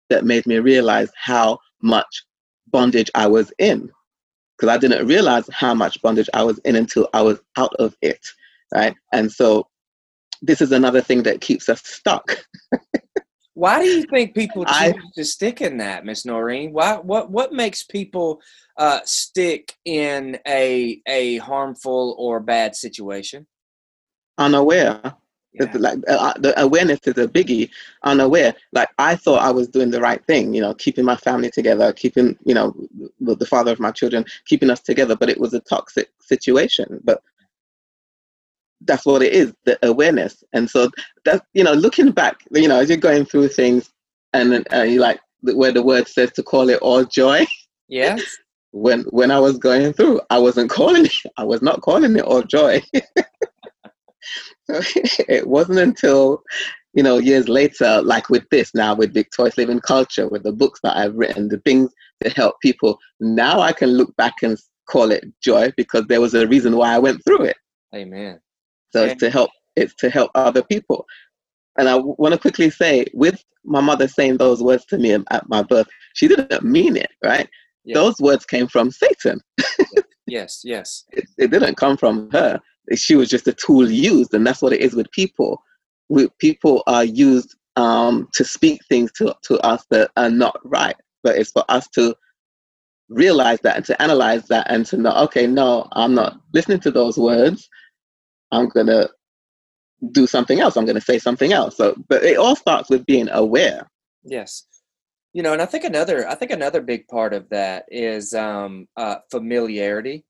that 0.08 0.24
made 0.24 0.46
me 0.46 0.58
realize 0.58 1.10
how 1.16 1.58
much 1.82 2.24
bondage 2.68 3.10
I 3.14 3.26
was 3.26 3.52
in 3.58 3.90
because 4.56 4.74
I 4.74 4.78
didn't 4.78 5.06
realize 5.06 5.48
how 5.52 5.74
much 5.74 6.00
bondage 6.02 6.28
I 6.34 6.44
was 6.44 6.58
in 6.60 6.76
until 6.76 7.08
I 7.14 7.22
was 7.22 7.40
out 7.56 7.74
of 7.78 7.96
it, 8.02 8.20
right? 8.74 8.94
And 9.12 9.32
so 9.32 9.66
this 10.42 10.60
is 10.60 10.72
another 10.72 11.00
thing 11.00 11.22
that 11.24 11.40
keeps 11.40 11.68
us 11.68 11.82
stuck. 11.86 12.38
Why 13.60 13.78
do 13.78 13.84
you 13.84 14.04
think 14.04 14.34
people 14.34 14.64
choose 14.64 14.74
I, 14.74 14.94
to 15.16 15.22
stick 15.22 15.60
in 15.60 15.76
that, 15.76 16.06
Miss 16.06 16.24
Noreen? 16.24 16.72
Why? 16.72 16.96
What? 16.96 17.30
What 17.30 17.52
makes 17.52 17.82
people 17.82 18.40
uh, 18.78 19.00
stick 19.04 19.76
in 19.84 20.38
a 20.48 21.02
a 21.06 21.36
harmful 21.36 22.16
or 22.18 22.40
bad 22.40 22.74
situation? 22.74 23.46
Unaware. 24.38 25.02
Yeah. 25.52 25.73
Like 25.75 25.99
uh, 26.08 26.12
uh, 26.12 26.32
the 26.38 26.58
awareness 26.58 27.00
is 27.04 27.18
a 27.18 27.28
biggie. 27.28 27.68
Unaware, 28.02 28.54
like 28.73 28.88
I 28.99 29.14
thought 29.14 29.42
I 29.42 29.50
was 29.50 29.68
doing 29.68 29.90
the 29.90 30.00
right 30.00 30.25
thing, 30.25 30.54
you 30.54 30.62
know, 30.62 30.73
keeping 30.73 31.04
my 31.04 31.16
family 31.16 31.50
together, 31.50 31.92
keeping, 31.92 32.38
you 32.46 32.54
know, 32.54 32.75
the, 33.20 33.36
the 33.36 33.44
father 33.44 33.73
of 33.73 33.80
my 33.80 33.90
children, 33.90 34.25
keeping 34.46 34.70
us 34.70 34.80
together. 34.80 35.16
But 35.16 35.28
it 35.28 35.38
was 35.38 35.52
a 35.52 35.60
toxic 35.60 36.08
situation. 36.20 36.99
But 37.04 37.23
that's 38.82 39.06
what 39.06 39.23
it 39.23 39.32
is, 39.32 39.52
the 39.64 39.78
awareness. 39.86 40.43
And 40.52 40.69
so 40.69 40.90
that, 41.25 41.45
you 41.52 41.64
know, 41.64 41.73
looking 41.73 42.10
back, 42.12 42.38
you 42.52 42.69
know, 42.69 42.80
as 42.80 42.88
you're 42.88 42.99
going 42.99 43.25
through 43.25 43.49
things, 43.49 43.90
and 44.32 44.66
uh, 44.73 44.82
you 44.82 45.00
like 45.00 45.21
where 45.43 45.73
the 45.73 45.82
word 45.82 46.06
says 46.06 46.30
to 46.32 46.43
call 46.43 46.69
it 46.69 46.78
all 46.80 47.04
joy. 47.04 47.47
Yes. 47.88 48.23
when 48.73 49.02
when 49.10 49.30
I 49.30 49.40
was 49.40 49.58
going 49.58 49.93
through, 49.93 50.21
I 50.30 50.38
wasn't 50.38 50.71
calling 50.71 51.06
it. 51.06 51.14
I 51.36 51.45
was 51.45 51.62
not 51.62 51.80
calling 51.80 52.16
it 52.16 52.23
all 52.23 52.43
joy. 52.43 52.82
it 55.28 55.47
wasn't 55.47 55.78
until 55.78 56.43
you 56.93 57.02
know 57.02 57.19
years 57.19 57.49
later 57.49 58.00
like 58.02 58.28
with 58.28 58.49
this 58.50 58.75
now 58.75 58.95
with 58.95 59.14
victorious 59.14 59.56
living 59.56 59.80
culture 59.80 60.28
with 60.28 60.43
the 60.43 60.52
books 60.52 60.80
that 60.82 60.97
i've 60.97 61.14
written 61.14 61.49
the 61.49 61.58
things 61.58 61.93
that 62.21 62.32
help 62.34 62.54
people 62.60 62.99
now 63.21 63.60
i 63.60 63.73
can 63.73 63.90
look 63.90 64.14
back 64.16 64.34
and 64.43 64.58
call 64.88 65.10
it 65.10 65.25
joy 65.40 65.73
because 65.76 66.04
there 66.06 66.21
was 66.21 66.34
a 66.34 66.47
reason 66.47 66.76
why 66.76 66.95
i 66.95 66.99
went 66.99 67.25
through 67.25 67.43
it 67.43 67.56
amen 67.95 68.38
so 68.92 69.04
it's 69.04 69.20
to 69.20 69.30
help 69.30 69.50
it's 69.76 69.94
to 69.96 70.10
help 70.10 70.30
other 70.34 70.62
people. 70.62 71.06
And 71.78 71.88
i 71.88 71.96
want 71.96 72.34
to 72.34 72.38
quickly 72.38 72.70
say 72.70 73.06
with 73.14 73.42
my 73.64 73.80
mother 73.80 74.08
saying 74.08 74.36
those 74.36 74.62
words 74.62 74.84
to 74.86 74.98
me 74.98 75.12
at 75.12 75.48
my 75.48 75.62
birth 75.62 75.88
she 76.14 76.28
didn't 76.28 76.62
mean 76.64 76.96
it 76.96 77.10
right? 77.24 77.48
Those 77.94 78.18
words 78.20 78.44
came 78.44 78.68
from 78.68 78.90
satan. 78.90 79.40
Yes 80.26 80.62
yes. 80.64 81.04
It, 81.12 81.24
it 81.38 81.50
didn't 81.50 81.76
come 81.76 81.96
from 81.96 82.30
her. 82.30 82.60
She 82.94 83.14
was 83.14 83.28
just 83.28 83.46
a 83.46 83.52
tool 83.52 83.88
used, 83.90 84.34
and 84.34 84.44
that's 84.46 84.62
what 84.62 84.72
it 84.72 84.80
is 84.80 84.94
with 84.94 85.10
people. 85.12 85.62
We, 86.08 86.28
people 86.38 86.82
are 86.88 87.04
used 87.04 87.54
um, 87.76 88.28
to 88.34 88.44
speak 88.44 88.80
things 88.88 89.12
to, 89.12 89.34
to 89.44 89.58
us 89.60 89.84
that 89.90 90.10
are 90.16 90.30
not 90.30 90.58
right, 90.64 90.96
but 91.22 91.36
it's 91.36 91.52
for 91.52 91.64
us 91.68 91.88
to 91.90 92.14
realize 93.08 93.60
that 93.60 93.76
and 93.76 93.84
to 93.84 94.00
analyze 94.02 94.46
that 94.48 94.66
and 94.70 94.86
to 94.86 94.96
know, 94.96 95.12
okay, 95.24 95.46
no, 95.46 95.86
I'm 95.92 96.14
not 96.14 96.40
listening 96.54 96.80
to 96.80 96.90
those 96.90 97.18
words. 97.18 97.68
I'm 98.52 98.69
gonna 98.69 99.08
do 100.13 100.26
something 100.26 100.60
else. 100.60 100.76
I'm 100.76 100.86
gonna 100.86 101.00
say 101.00 101.19
something 101.19 101.52
else. 101.52 101.76
So, 101.76 101.95
but 102.08 102.25
it 102.25 102.36
all 102.36 102.56
starts 102.56 102.91
with 102.91 103.06
being 103.06 103.28
aware. 103.30 103.91
Yes, 104.25 104.65
you 105.32 105.43
know, 105.43 105.52
and 105.52 105.63
I 105.63 105.67
think 105.67 105.84
another, 105.84 106.28
I 106.28 106.34
think 106.34 106.50
another 106.50 106.80
big 106.80 107.06
part 107.08 107.32
of 107.32 107.49
that 107.50 107.84
is 107.89 108.34
um, 108.34 108.89
uh, 108.97 109.17
familiarity. 109.30 110.25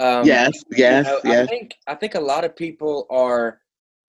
Um, 0.00 0.26
yes, 0.26 0.52
yes, 0.70 1.06
you 1.06 1.12
know, 1.12 1.20
yes. 1.24 1.46
I 1.48 1.50
think 1.50 1.74
I 1.86 1.94
think 1.94 2.14
a 2.14 2.20
lot 2.20 2.44
of 2.44 2.56
people 2.56 3.06
are 3.10 3.60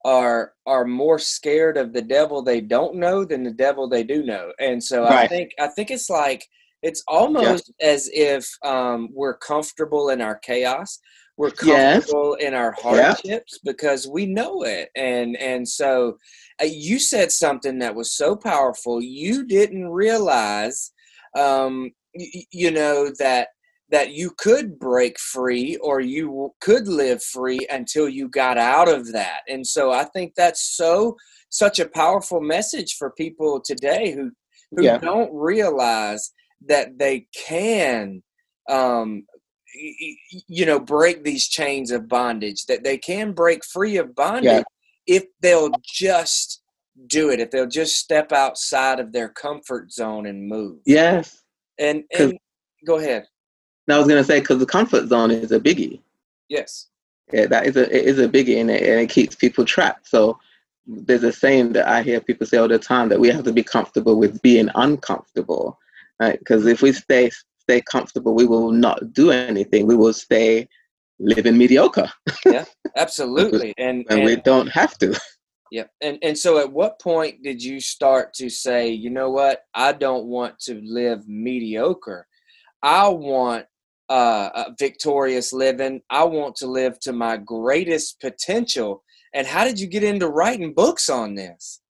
are 0.04 0.52
are 0.66 0.84
more 0.84 1.18
scared 1.18 1.76
of 1.76 1.92
the 1.92 2.02
devil 2.02 2.42
they 2.42 2.60
don't 2.60 2.96
know 2.96 3.24
than 3.24 3.42
the 3.42 3.50
devil 3.50 3.88
they 3.88 4.02
do 4.02 4.22
know, 4.22 4.52
and 4.58 4.82
so 4.82 5.02
right. 5.02 5.24
I 5.24 5.26
think 5.28 5.50
I 5.58 5.68
think 5.68 5.90
it's 5.90 6.10
like 6.10 6.46
it's 6.82 7.02
almost 7.08 7.72
yeah. 7.80 7.86
as 7.86 8.10
if 8.12 8.46
um, 8.62 9.08
we're 9.12 9.36
comfortable 9.36 10.10
in 10.10 10.20
our 10.20 10.36
chaos. 10.36 10.98
We're 11.36 11.50
comfortable 11.50 12.36
yes. 12.38 12.46
in 12.46 12.54
our 12.54 12.72
hardships 12.80 13.24
yeah. 13.24 13.72
because 13.72 14.06
we 14.06 14.26
know 14.26 14.62
it, 14.62 14.90
and 14.94 15.36
and 15.36 15.68
so 15.68 16.18
uh, 16.62 16.66
you 16.66 17.00
said 17.00 17.32
something 17.32 17.80
that 17.80 17.96
was 17.96 18.16
so 18.16 18.36
powerful. 18.36 19.02
You 19.02 19.44
didn't 19.44 19.88
realize, 19.88 20.92
um, 21.36 21.90
y- 22.14 22.44
you 22.52 22.70
know 22.70 23.10
that 23.18 23.48
that 23.90 24.12
you 24.12 24.30
could 24.38 24.78
break 24.78 25.18
free 25.18 25.76
or 25.76 26.00
you 26.00 26.52
could 26.60 26.88
live 26.88 27.22
free 27.22 27.66
until 27.70 28.08
you 28.08 28.28
got 28.28 28.56
out 28.56 28.88
of 28.88 29.12
that. 29.12 29.40
And 29.48 29.66
so 29.66 29.92
I 29.92 30.04
think 30.04 30.34
that's 30.34 30.76
so 30.76 31.16
such 31.50 31.78
a 31.78 31.88
powerful 31.88 32.40
message 32.40 32.96
for 32.98 33.10
people 33.10 33.60
today 33.60 34.12
who 34.12 34.30
who 34.72 34.84
yeah. 34.84 34.98
don't 34.98 35.32
realize 35.32 36.32
that 36.66 36.98
they 36.98 37.26
can 37.36 38.22
um 38.68 39.24
you 39.74 40.66
know 40.66 40.78
break 40.78 41.24
these 41.24 41.48
chains 41.48 41.90
of 41.90 42.08
bondage 42.08 42.66
that 42.66 42.84
they 42.84 42.96
can 42.96 43.32
break 43.32 43.64
free 43.64 43.96
of 43.96 44.14
bondage 44.14 44.44
yeah. 44.44 44.62
if 45.06 45.24
they'll 45.40 45.70
just 45.82 46.62
do 47.08 47.30
it 47.30 47.40
if 47.40 47.50
they'll 47.50 47.66
just 47.66 47.96
step 47.96 48.32
outside 48.32 49.00
of 49.00 49.12
their 49.12 49.28
comfort 49.28 49.92
zone 49.92 50.26
and 50.26 50.48
move 50.48 50.78
yes 50.86 51.42
and 51.78 52.04
and 52.16 52.38
go 52.86 52.96
ahead 52.96 53.26
I 53.92 53.98
was 53.98 54.08
gonna 54.08 54.24
say 54.24 54.40
because 54.40 54.58
the 54.58 54.66
comfort 54.66 55.08
zone 55.08 55.30
is 55.30 55.52
a 55.52 55.60
biggie. 55.60 56.00
Yes. 56.48 56.88
Yeah, 57.32 57.46
that 57.46 57.66
is 57.66 57.76
a 57.76 57.94
it 57.94 58.04
is 58.04 58.18
a 58.18 58.28
biggie, 58.28 58.60
and 58.60 58.70
it, 58.70 58.82
and 58.82 59.00
it 59.00 59.10
keeps 59.10 59.34
people 59.34 59.64
trapped. 59.64 60.08
So 60.08 60.38
there's 60.86 61.22
a 61.22 61.32
saying 61.32 61.72
that 61.72 61.88
I 61.88 62.02
hear 62.02 62.20
people 62.20 62.46
say 62.46 62.58
all 62.58 62.68
the 62.68 62.78
time 62.78 63.08
that 63.08 63.20
we 63.20 63.28
have 63.28 63.44
to 63.44 63.52
be 63.52 63.62
comfortable 63.62 64.18
with 64.18 64.40
being 64.42 64.68
uncomfortable, 64.74 65.78
right? 66.20 66.38
Because 66.38 66.66
if 66.66 66.82
we 66.82 66.92
stay 66.92 67.30
stay 67.64 67.82
comfortable, 67.90 68.34
we 68.34 68.46
will 68.46 68.70
not 68.70 69.12
do 69.12 69.30
anything. 69.30 69.86
We 69.86 69.96
will 69.96 70.12
stay 70.12 70.68
living 71.18 71.56
mediocre. 71.56 72.10
yeah, 72.46 72.64
absolutely, 72.96 73.74
and, 73.78 74.04
and, 74.08 74.20
and 74.20 74.24
we 74.24 74.36
don't 74.36 74.68
have 74.68 74.96
to. 74.98 75.18
Yep. 75.70 75.90
And 76.02 76.18
and 76.22 76.38
so 76.38 76.58
at 76.58 76.72
what 76.72 77.00
point 77.00 77.42
did 77.42 77.62
you 77.62 77.80
start 77.80 78.32
to 78.34 78.48
say, 78.48 78.90
you 78.90 79.10
know 79.10 79.30
what, 79.30 79.62
I 79.74 79.92
don't 79.92 80.26
want 80.26 80.58
to 80.60 80.80
live 80.84 81.26
mediocre. 81.26 82.28
I 82.82 83.08
want 83.08 83.66
uh, 84.08 84.50
a 84.54 84.74
victorious 84.78 85.52
living. 85.52 86.02
I 86.10 86.24
want 86.24 86.54
to 86.56 86.66
live 86.66 87.00
to 87.00 87.12
my 87.12 87.38
greatest 87.38 88.20
potential. 88.20 89.02
And 89.34 89.46
how 89.46 89.64
did 89.64 89.80
you 89.80 89.88
get 89.88 90.04
into 90.04 90.28
writing 90.28 90.74
books 90.74 91.08
on 91.08 91.34
this? 91.34 91.80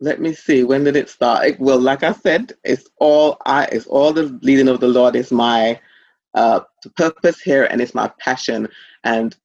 Let 0.00 0.20
me 0.20 0.34
see. 0.34 0.64
When 0.64 0.84
did 0.84 0.96
it 0.96 1.10
start? 1.10 1.60
Well, 1.60 1.80
like 1.80 2.02
I 2.02 2.12
said, 2.12 2.54
it's 2.64 2.88
all 2.98 3.38
I. 3.46 3.66
It's 3.66 3.86
all 3.86 4.12
the 4.12 4.24
leading 4.42 4.68
of 4.68 4.80
the 4.80 4.88
Lord 4.88 5.16
is 5.16 5.32
my 5.32 5.80
uh, 6.34 6.60
purpose 6.96 7.40
here, 7.40 7.64
and 7.64 7.80
it's 7.80 7.94
my 7.94 8.08
passion. 8.20 8.68
And 9.04 9.36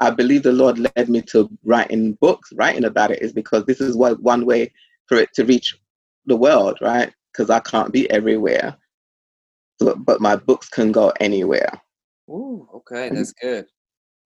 I 0.00 0.10
believe 0.10 0.42
the 0.44 0.52
Lord 0.52 0.78
led 0.78 1.08
me 1.08 1.22
to 1.22 1.50
writing 1.64 2.14
books. 2.14 2.52
Writing 2.54 2.84
about 2.84 3.12
it 3.12 3.22
is 3.22 3.32
because 3.32 3.64
this 3.66 3.80
is 3.80 3.96
what 3.96 4.22
one 4.22 4.46
way 4.46 4.72
for 5.06 5.16
it 5.18 5.30
to 5.34 5.44
reach 5.44 5.78
the 6.26 6.36
world, 6.36 6.78
right? 6.82 7.12
Because 7.32 7.50
I 7.50 7.60
can't 7.60 7.92
be 7.92 8.10
everywhere, 8.10 8.76
so, 9.80 9.94
but 9.96 10.20
my 10.20 10.36
books 10.36 10.68
can 10.68 10.92
go 10.92 11.12
anywhere. 11.20 11.70
Ooh, 12.30 12.68
okay, 12.74 13.10
that's 13.10 13.32
good. 13.32 13.66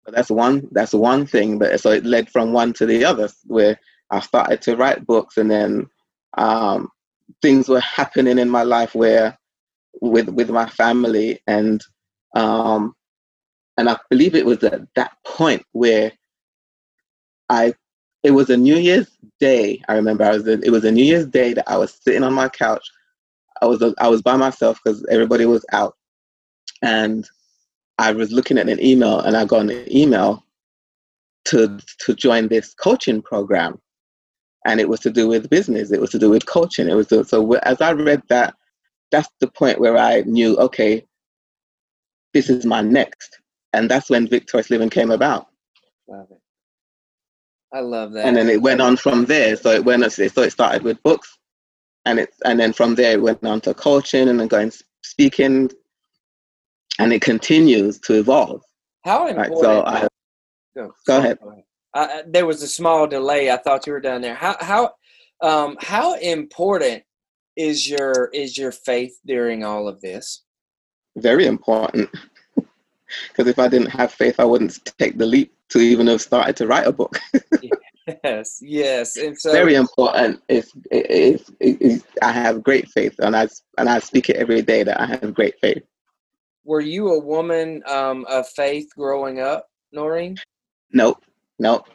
But 0.04 0.14
that's 0.14 0.30
one. 0.30 0.68
That's 0.72 0.94
one 0.94 1.26
thing. 1.26 1.58
But 1.58 1.80
so 1.80 1.90
it 1.92 2.04
led 2.06 2.30
from 2.30 2.52
one 2.52 2.72
to 2.74 2.86
the 2.86 3.04
other, 3.04 3.28
where 3.46 3.78
I 4.10 4.20
started 4.20 4.62
to 4.62 4.76
write 4.76 5.06
books, 5.06 5.36
and 5.36 5.50
then 5.50 5.88
um, 6.36 6.88
things 7.42 7.68
were 7.68 7.80
happening 7.80 8.38
in 8.38 8.50
my 8.50 8.62
life 8.62 8.94
where, 8.94 9.38
with 10.00 10.28
with 10.28 10.50
my 10.50 10.66
family, 10.66 11.40
and 11.46 11.82
um, 12.34 12.94
and 13.76 13.88
I 13.88 13.98
believe 14.10 14.34
it 14.34 14.46
was 14.46 14.62
at 14.64 14.82
that 14.94 15.12
point 15.24 15.64
where 15.72 16.12
I, 17.48 17.74
it 18.22 18.32
was 18.32 18.50
a 18.50 18.56
New 18.56 18.76
Year's 18.76 19.10
Day. 19.38 19.82
I 19.88 19.94
remember 19.94 20.24
I 20.24 20.32
was. 20.32 20.46
It 20.46 20.70
was 20.70 20.84
a 20.84 20.92
New 20.92 21.04
Year's 21.04 21.26
Day 21.26 21.54
that 21.54 21.70
I 21.70 21.76
was 21.76 21.98
sitting 22.02 22.22
on 22.22 22.34
my 22.34 22.48
couch. 22.48 22.86
I 23.62 23.66
was 23.66 23.82
I 23.98 24.08
was 24.08 24.22
by 24.22 24.36
myself 24.36 24.80
because 24.82 25.04
everybody 25.10 25.46
was 25.46 25.64
out, 25.72 25.96
and 26.82 27.28
I 27.98 28.12
was 28.12 28.32
looking 28.32 28.58
at 28.58 28.68
an 28.68 28.82
email, 28.82 29.20
and 29.20 29.36
I 29.36 29.44
got 29.44 29.70
an 29.70 29.84
email 29.90 30.44
to 31.46 31.78
to 32.00 32.14
join 32.14 32.48
this 32.48 32.74
coaching 32.74 33.22
program, 33.22 33.80
and 34.66 34.80
it 34.80 34.88
was 34.88 35.00
to 35.00 35.10
do 35.10 35.28
with 35.28 35.50
business. 35.50 35.90
It 35.90 36.00
was 36.00 36.10
to 36.10 36.18
do 36.18 36.30
with 36.30 36.46
coaching. 36.46 36.88
It 36.88 36.94
was 36.94 37.08
to, 37.08 37.24
so 37.24 37.54
as 37.56 37.80
I 37.80 37.92
read 37.92 38.22
that, 38.28 38.54
that's 39.10 39.28
the 39.40 39.48
point 39.48 39.80
where 39.80 39.96
I 39.96 40.20
knew, 40.22 40.56
okay, 40.58 41.04
this 42.32 42.48
is 42.48 42.64
my 42.64 42.80
next 42.80 43.40
and 43.72 43.90
that's 43.90 44.10
when 44.10 44.28
Victorious 44.28 44.70
Living 44.70 44.90
came 44.90 45.10
about. 45.10 45.46
Love 46.08 46.26
it. 46.30 46.40
I 47.72 47.80
love 47.80 48.12
that. 48.12 48.26
And 48.26 48.36
then 48.36 48.48
it 48.48 48.60
went 48.60 48.80
on 48.80 48.96
from 48.96 49.26
there. 49.26 49.56
So 49.56 49.70
it 49.70 49.84
went. 49.84 50.10
So 50.12 50.22
it 50.22 50.52
started 50.52 50.82
with 50.82 51.02
books, 51.02 51.38
and 52.04 52.18
it 52.18 52.34
and 52.44 52.58
then 52.58 52.72
from 52.72 52.96
there 52.96 53.12
it 53.12 53.22
went 53.22 53.44
on 53.44 53.60
to 53.62 53.74
coaching 53.74 54.28
and 54.28 54.40
then 54.40 54.48
going 54.48 54.72
speaking, 55.02 55.70
and 56.98 57.12
it 57.12 57.22
continues 57.22 58.00
to 58.00 58.14
evolve. 58.14 58.62
How 59.04 59.28
important? 59.28 59.52
Right, 59.52 59.60
so 59.60 59.84
I, 59.86 60.08
go, 60.74 60.92
go 61.06 61.18
ahead. 61.18 61.38
Go 61.40 61.50
ahead. 61.50 61.64
Uh, 61.94 62.22
there 62.26 62.46
was 62.46 62.62
a 62.62 62.68
small 62.68 63.06
delay. 63.06 63.50
I 63.50 63.56
thought 63.56 63.86
you 63.86 63.92
were 63.92 64.00
done 64.00 64.22
there. 64.22 64.34
How 64.34 64.56
how 64.60 64.92
um, 65.42 65.76
how 65.80 66.14
important 66.14 67.02
is 67.56 67.88
your 67.88 68.30
is 68.32 68.56
your 68.56 68.72
faith 68.72 69.18
during 69.26 69.64
all 69.64 69.88
of 69.88 70.00
this? 70.00 70.42
Very 71.16 71.46
important 71.46 72.08
because 72.56 73.46
if 73.46 73.58
I 73.58 73.68
didn't 73.68 73.90
have 73.90 74.12
faith, 74.12 74.38
I 74.38 74.44
wouldn't 74.44 74.78
take 74.98 75.18
the 75.18 75.26
leap 75.26 75.52
to 75.70 75.80
even 75.80 76.06
have 76.06 76.20
started 76.20 76.56
to 76.56 76.66
write 76.66 76.86
a 76.86 76.92
book. 76.92 77.18
yes, 78.24 78.58
yes, 78.60 79.16
and 79.16 79.38
so 79.38 79.52
very 79.52 79.74
important. 79.74 80.40
If, 80.48 80.68
if, 80.90 81.48
if, 81.60 82.04
I 82.22 82.32
have 82.32 82.62
great 82.62 82.88
faith, 82.88 83.14
and 83.18 83.36
I 83.36 83.48
and 83.78 83.88
I 83.88 83.98
speak 83.98 84.30
it 84.30 84.36
every 84.36 84.62
day 84.62 84.82
that 84.82 85.00
I 85.00 85.06
have 85.06 85.34
great 85.34 85.54
faith. 85.60 85.82
Were 86.64 86.80
you 86.80 87.08
a 87.14 87.18
woman 87.18 87.82
um, 87.86 88.26
of 88.28 88.48
faith 88.48 88.88
growing 88.96 89.40
up, 89.40 89.66
Noreen? 89.92 90.36
Nope, 90.92 91.22
nope. 91.60 91.86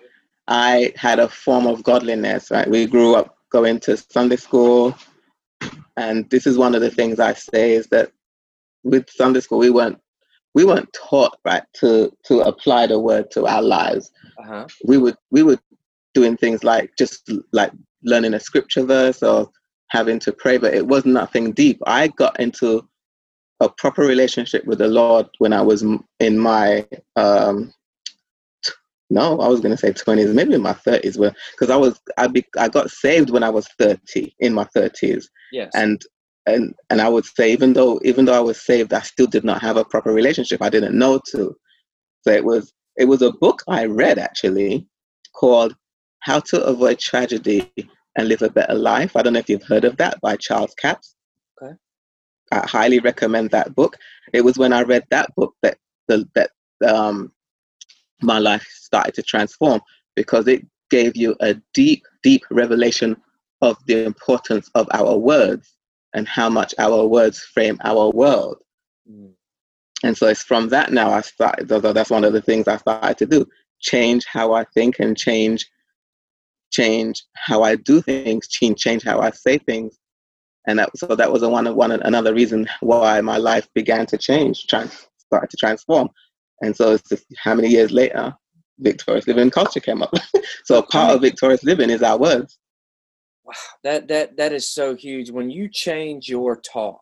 I 0.47 0.93
had 0.95 1.19
a 1.19 1.27
form 1.27 1.67
of 1.67 1.83
godliness. 1.83 2.51
Right, 2.51 2.69
we 2.69 2.85
grew 2.85 3.15
up 3.15 3.37
going 3.51 3.79
to 3.81 3.97
Sunday 3.97 4.37
school, 4.37 4.95
and 5.97 6.29
this 6.29 6.47
is 6.47 6.57
one 6.57 6.75
of 6.75 6.81
the 6.81 6.91
things 6.91 7.19
I 7.19 7.33
say 7.33 7.73
is 7.73 7.87
that 7.87 8.11
with 8.83 9.09
Sunday 9.09 9.41
school 9.41 9.57
we 9.59 9.71
weren't 9.71 9.99
we 10.53 10.63
weren't 10.63 10.93
taught 10.93 11.37
right 11.43 11.63
to 11.81 12.11
to 12.25 12.41
apply 12.41 12.87
the 12.87 12.99
word 12.99 13.31
to 13.31 13.45
our 13.47 13.61
lives. 13.61 14.11
Uh-huh. 14.39 14.67
We 14.85 14.97
would 14.97 15.17
we 15.31 15.43
were 15.43 15.59
doing 16.13 16.37
things 16.37 16.63
like 16.63 16.91
just 16.97 17.29
like 17.51 17.71
learning 18.03 18.33
a 18.33 18.39
scripture 18.39 18.85
verse 18.85 19.21
or 19.21 19.51
having 19.89 20.19
to 20.19 20.31
pray, 20.31 20.57
but 20.57 20.73
it 20.73 20.87
was 20.87 21.05
nothing 21.05 21.51
deep. 21.51 21.79
I 21.85 22.07
got 22.07 22.39
into 22.39 22.87
a 23.59 23.69
proper 23.69 24.03
relationship 24.03 24.65
with 24.65 24.79
the 24.79 24.87
Lord 24.87 25.27
when 25.39 25.53
I 25.53 25.61
was 25.61 25.83
in 26.19 26.39
my 26.39 26.87
um, 27.15 27.73
no, 29.09 29.39
I 29.39 29.47
was 29.47 29.61
going 29.61 29.75
to 29.75 29.77
say 29.77 29.91
20s, 29.91 30.33
maybe 30.33 30.53
in 30.55 30.61
my 30.61 30.73
30s, 30.73 31.33
because 31.51 31.69
I 31.69 31.75
was 31.75 31.99
I 32.17 32.27
be, 32.27 32.45
I 32.57 32.67
got 32.67 32.89
saved 32.89 33.29
when 33.29 33.43
I 33.43 33.49
was 33.49 33.67
30 33.77 34.35
in 34.39 34.53
my 34.53 34.65
30s. 34.75 35.25
Yes. 35.51 35.71
And 35.75 36.01
and 36.47 36.73
and 36.89 37.01
I 37.01 37.09
would 37.09 37.25
say 37.25 37.51
even 37.51 37.73
though 37.73 37.99
even 38.03 38.25
though 38.25 38.33
I 38.33 38.39
was 38.39 38.61
saved, 38.61 38.93
I 38.93 39.01
still 39.01 39.27
did 39.27 39.43
not 39.43 39.61
have 39.61 39.77
a 39.77 39.85
proper 39.85 40.11
relationship. 40.11 40.61
I 40.61 40.69
didn't 40.69 40.97
know 40.97 41.19
to. 41.31 41.55
So 42.21 42.31
it 42.31 42.43
was 42.43 42.73
it 42.97 43.05
was 43.05 43.21
a 43.21 43.31
book 43.31 43.61
I 43.67 43.85
read 43.85 44.17
actually 44.17 44.87
called 45.33 45.75
How 46.19 46.39
to 46.39 46.63
Avoid 46.63 46.99
Tragedy 46.99 47.71
and 48.17 48.27
Live 48.27 48.41
a 48.41 48.49
Better 48.49 48.75
Life. 48.75 49.15
I 49.15 49.21
don't 49.21 49.33
know 49.33 49.39
if 49.39 49.49
you've 49.49 49.63
heard 49.63 49.85
of 49.85 49.97
that 49.97 50.19
by 50.21 50.35
Charles 50.37 50.73
Capps. 50.75 51.15
Okay. 51.61 51.73
I 52.51 52.65
highly 52.65 52.99
recommend 52.99 53.51
that 53.51 53.75
book. 53.75 53.97
It 54.33 54.41
was 54.41 54.57
when 54.57 54.73
I 54.73 54.81
read 54.81 55.03
that 55.09 55.29
book 55.35 55.53
that 55.61 55.77
the 56.07 56.27
that 56.35 56.51
um 56.87 57.31
my 58.21 58.39
life 58.39 58.65
started 58.71 59.13
to 59.15 59.23
transform 59.23 59.81
because 60.15 60.47
it 60.47 60.65
gave 60.89 61.15
you 61.15 61.35
a 61.41 61.55
deep, 61.73 62.03
deep 62.23 62.43
revelation 62.49 63.17
of 63.61 63.77
the 63.87 64.05
importance 64.05 64.69
of 64.75 64.87
our 64.93 65.17
words 65.17 65.75
and 66.13 66.27
how 66.27 66.49
much 66.49 66.73
our 66.77 67.05
words 67.05 67.39
frame 67.39 67.77
our 67.83 68.09
world. 68.11 68.57
Mm. 69.09 69.31
And 70.03 70.17
so 70.17 70.27
it's 70.27 70.43
from 70.43 70.69
that 70.69 70.91
now 70.91 71.09
I 71.09 71.21
started, 71.21 71.67
that's 71.67 72.09
one 72.09 72.23
of 72.23 72.33
the 72.33 72.41
things 72.41 72.67
I 72.67 72.77
started 72.77 73.17
to 73.17 73.25
do, 73.25 73.47
change 73.79 74.25
how 74.25 74.53
I 74.53 74.65
think 74.73 74.99
and 74.99 75.17
change 75.17 75.67
change 76.75 77.23
how 77.35 77.63
I 77.63 77.75
do 77.75 78.01
things, 78.01 78.47
change, 78.47 78.79
change 78.79 79.03
how 79.03 79.19
I 79.19 79.31
say 79.31 79.57
things. 79.57 79.97
And 80.67 80.79
that, 80.79 80.89
so 80.97 81.07
that 81.07 81.31
was 81.31 81.43
a 81.43 81.49
one, 81.49 81.67
of 81.67 81.75
one 81.75 81.91
another 81.91 82.33
reason 82.33 82.67
why 82.81 83.21
my 83.21 83.37
life 83.37 83.67
began 83.73 84.05
to 84.07 84.17
change, 84.17 84.67
trans, 84.67 85.07
started 85.17 85.49
to 85.51 85.57
transform. 85.57 86.09
And 86.61 86.75
so 86.75 86.93
it's 86.93 87.09
just 87.09 87.25
how 87.37 87.55
many 87.55 87.69
years 87.69 87.91
later, 87.91 88.33
victorious 88.79 89.27
living 89.27 89.51
culture 89.51 89.79
came 89.79 90.01
up. 90.01 90.13
so 90.65 90.81
part 90.81 91.15
of 91.15 91.21
victorious 91.21 91.63
living 91.63 91.89
is 91.89 92.03
our 92.03 92.17
words 92.17 92.57
wow, 93.45 93.53
that 93.83 94.07
that 94.07 94.37
that 94.37 94.51
is 94.51 94.69
so 94.69 94.95
huge. 94.95 95.31
When 95.31 95.49
you 95.49 95.69
change 95.71 96.27
your 96.27 96.59
talk, 96.61 97.01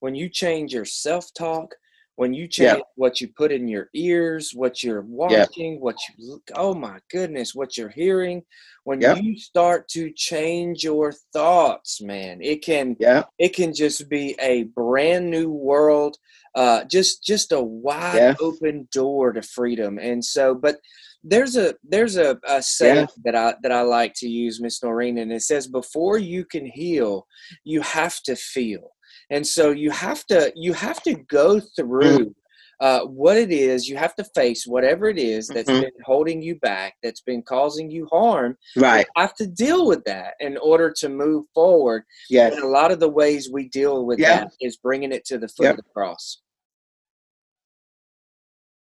when 0.00 0.14
you 0.14 0.28
change 0.28 0.72
your 0.72 0.84
self 0.84 1.32
talk, 1.34 1.74
when 2.20 2.34
you 2.34 2.46
change 2.46 2.76
yeah. 2.76 2.84
what 2.96 3.18
you 3.18 3.28
put 3.28 3.50
in 3.50 3.66
your 3.66 3.88
ears, 3.94 4.52
what 4.54 4.82
you're 4.82 5.00
watching, 5.00 5.72
yeah. 5.72 5.78
what 5.78 5.96
you 6.18 6.42
oh 6.54 6.74
my 6.74 6.98
goodness, 7.10 7.54
what 7.54 7.78
you're 7.78 7.88
hearing, 7.88 8.42
when 8.84 9.00
yeah. 9.00 9.14
you 9.14 9.38
start 9.38 9.88
to 9.88 10.12
change 10.14 10.84
your 10.84 11.14
thoughts, 11.32 12.02
man, 12.02 12.42
it 12.42 12.62
can 12.62 12.94
yeah. 13.00 13.22
it 13.38 13.54
can 13.54 13.72
just 13.72 14.10
be 14.10 14.36
a 14.38 14.64
brand 14.64 15.30
new 15.30 15.48
world, 15.48 16.18
uh, 16.54 16.84
just 16.84 17.24
just 17.24 17.52
a 17.52 17.62
wide 17.62 18.36
open 18.38 18.86
door 18.92 19.32
to 19.32 19.40
freedom. 19.40 19.98
And 19.98 20.22
so, 20.22 20.54
but 20.54 20.76
there's 21.24 21.56
a 21.56 21.74
there's 21.82 22.18
a, 22.18 22.38
a 22.46 22.60
saying 22.60 23.08
that 23.24 23.34
I 23.34 23.54
that 23.62 23.72
I 23.72 23.80
like 23.80 24.12
to 24.16 24.28
use, 24.28 24.60
Miss 24.60 24.82
Noreen, 24.82 25.16
and 25.16 25.32
it 25.32 25.40
says 25.40 25.66
before 25.66 26.18
you 26.18 26.44
can 26.44 26.66
heal, 26.66 27.26
you 27.64 27.80
have 27.80 28.20
to 28.24 28.36
feel. 28.36 28.90
And 29.30 29.46
so 29.46 29.70
you 29.70 29.90
have 29.90 30.26
to 30.26 30.52
you 30.56 30.72
have 30.72 31.02
to 31.04 31.14
go 31.14 31.60
through 31.60 32.18
mm. 32.18 32.34
uh, 32.80 33.06
what 33.06 33.36
it 33.36 33.52
is. 33.52 33.88
You 33.88 33.96
have 33.96 34.14
to 34.16 34.24
face 34.34 34.66
whatever 34.66 35.08
it 35.08 35.18
is 35.18 35.46
that's 35.46 35.70
mm-hmm. 35.70 35.82
been 35.82 35.90
holding 36.04 36.42
you 36.42 36.56
back, 36.56 36.94
that's 37.02 37.20
been 37.20 37.42
causing 37.42 37.90
you 37.90 38.08
harm. 38.10 38.56
Right. 38.76 39.06
You 39.16 39.22
have 39.22 39.34
to 39.36 39.46
deal 39.46 39.86
with 39.86 40.04
that 40.04 40.34
in 40.40 40.58
order 40.58 40.92
to 40.98 41.08
move 41.08 41.46
forward. 41.54 42.04
Yes. 42.28 42.54
And 42.54 42.64
a 42.64 42.68
lot 42.68 42.90
of 42.90 42.98
the 42.98 43.08
ways 43.08 43.50
we 43.52 43.68
deal 43.68 44.04
with 44.04 44.18
yeah. 44.18 44.40
that 44.40 44.52
is 44.60 44.76
bringing 44.76 45.12
it 45.12 45.24
to 45.26 45.38
the 45.38 45.48
foot 45.48 45.64
yep. 45.64 45.78
of 45.78 45.84
the 45.84 45.90
cross. 45.94 46.40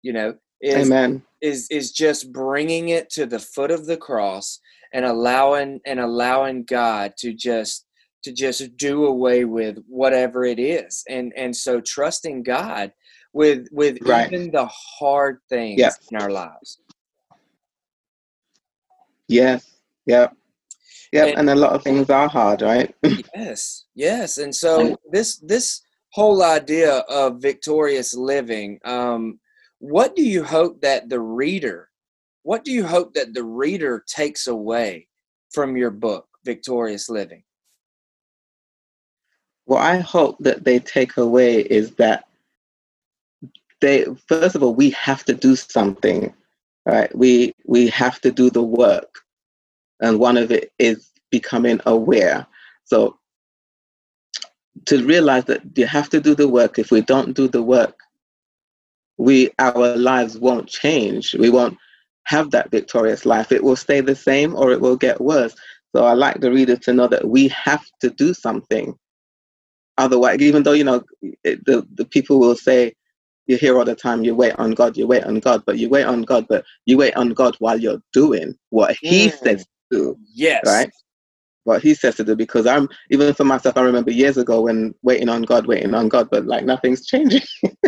You 0.01 0.13
know, 0.13 0.35
is, 0.61 0.87
Amen. 0.87 1.23
Is 1.41 1.67
is 1.69 1.91
just 1.91 2.31
bringing 2.31 2.89
it 2.89 3.09
to 3.11 3.25
the 3.25 3.39
foot 3.39 3.71
of 3.71 3.85
the 3.85 3.97
cross 3.97 4.59
and 4.93 5.05
allowing 5.05 5.79
and 5.85 5.99
allowing 5.99 6.63
God 6.63 7.13
to 7.19 7.33
just 7.33 7.85
to 8.23 8.31
just 8.31 8.75
do 8.77 9.05
away 9.05 9.45
with 9.45 9.77
whatever 9.87 10.43
it 10.45 10.59
is 10.59 11.03
and 11.09 11.33
and 11.35 11.55
so 11.55 11.79
trusting 11.81 12.43
god 12.43 12.91
with 13.33 13.67
with 13.71 13.97
right. 14.01 14.31
even 14.31 14.51
the 14.51 14.65
hard 14.65 15.39
things 15.49 15.79
yeah. 15.79 15.91
in 16.11 16.21
our 16.21 16.31
lives 16.31 16.79
Yes. 19.29 19.75
Yep. 20.07 20.35
Yep. 21.13 21.27
And, 21.27 21.37
and 21.37 21.49
a 21.51 21.55
lot 21.55 21.73
of 21.73 21.83
things 21.83 22.09
are 22.09 22.27
hard, 22.27 22.61
right? 22.61 22.93
yes. 23.35 23.85
Yes. 23.95 24.39
And 24.39 24.53
so 24.53 24.97
this 25.11 25.37
this 25.37 25.81
whole 26.11 26.43
idea 26.43 26.97
of 27.07 27.41
victorious 27.41 28.15
living, 28.15 28.79
um, 28.83 29.39
what 29.77 30.15
do 30.15 30.23
you 30.23 30.43
hope 30.43 30.81
that 30.81 31.09
the 31.09 31.19
reader, 31.19 31.89
what 32.43 32.65
do 32.65 32.71
you 32.71 32.85
hope 32.85 33.13
that 33.13 33.33
the 33.33 33.43
reader 33.43 34.03
takes 34.07 34.47
away 34.47 35.07
from 35.51 35.77
your 35.77 35.91
book, 35.91 36.27
Victorious 36.43 37.07
Living? 37.09 37.43
What 39.69 39.83
I 39.83 39.99
hope 39.99 40.37
that 40.39 40.63
they 40.63 40.79
take 40.79 41.17
away 41.17 41.59
is 41.61 41.91
that 41.95 42.25
they 43.81 44.07
first 44.27 44.55
of 44.55 44.63
all 44.63 44.73
we 44.73 44.89
have 44.91 45.23
to 45.25 45.33
do 45.35 45.55
something 45.55 46.33
right? 46.87 47.15
We 47.15 47.53
we 47.65 47.87
have 47.89 48.19
to 48.21 48.31
do 48.31 48.49
the 48.49 48.63
work. 48.63 49.19
And 50.01 50.17
one 50.17 50.37
of 50.37 50.51
it 50.51 50.71
is 50.79 51.11
becoming 51.29 51.79
aware. 51.85 52.47
So 52.85 53.19
to 54.85 55.05
realize 55.05 55.45
that 55.45 55.61
you 55.75 55.85
have 55.85 56.09
to 56.09 56.19
do 56.19 56.33
the 56.33 56.47
work. 56.47 56.79
If 56.79 56.89
we 56.89 57.01
don't 57.01 57.33
do 57.33 57.47
the 57.47 57.61
work 57.61 57.95
we 59.17 59.51
our 59.59 59.95
lives 59.95 60.39
won't 60.39 60.67
change. 60.67 61.35
We 61.35 61.51
won't 61.51 61.77
have 62.23 62.49
that 62.51 62.71
victorious 62.71 63.23
life. 63.23 63.51
It 63.51 63.63
will 63.63 63.75
stay 63.75 64.01
the 64.01 64.15
same 64.15 64.55
or 64.55 64.71
it 64.71 64.81
will 64.81 64.97
get 64.97 65.21
worse. 65.21 65.53
So 65.95 66.05
i 66.05 66.13
like 66.13 66.39
the 66.39 66.51
reader 66.51 66.77
to 66.77 66.93
know 66.93 67.07
that 67.07 67.29
we 67.29 67.49
have 67.49 67.85
to 68.01 68.09
do 68.09 68.33
something 68.33 68.97
otherwise 69.99 70.39
even 70.39 70.63
though 70.63 70.71
you 70.71 70.83
know 70.83 71.03
it, 71.43 71.63
the, 71.65 71.85
the 71.95 72.05
people 72.05 72.39
will 72.39 72.55
say 72.55 72.93
you 73.47 73.57
hear 73.57 73.77
all 73.77 73.85
the 73.85 73.95
time 73.95 74.23
you 74.23 74.33
wait 74.33 74.53
on 74.57 74.71
god 74.71 74.95
you 74.97 75.05
wait 75.05 75.23
on 75.23 75.39
god 75.39 75.63
but 75.65 75.77
you 75.77 75.89
wait 75.89 76.05
on 76.05 76.21
god 76.21 76.45
but 76.47 76.63
you 76.85 76.97
wait 76.97 77.15
on 77.15 77.29
god 77.29 77.55
while 77.59 77.79
you're 77.79 78.01
doing 78.13 78.55
what 78.69 78.95
he 79.01 79.27
mm. 79.27 79.37
says 79.39 79.65
to 79.91 79.97
do 79.97 80.17
yes. 80.33 80.61
right? 80.65 80.89
What 81.65 81.81
he 81.83 81.93
says 81.93 82.15
to 82.15 82.23
do 82.23 82.35
because 82.35 82.65
i'm 82.65 82.87
even 83.11 83.33
for 83.33 83.43
myself 83.43 83.77
i 83.77 83.81
remember 83.81 84.11
years 84.11 84.37
ago 84.37 84.61
when 84.61 84.95
waiting 85.03 85.29
on 85.29 85.43
god 85.43 85.67
waiting 85.67 85.93
on 85.93 86.07
god 86.07 86.29
but 86.31 86.45
like 86.45 86.65
nothing's 86.65 87.05
changing. 87.05 87.41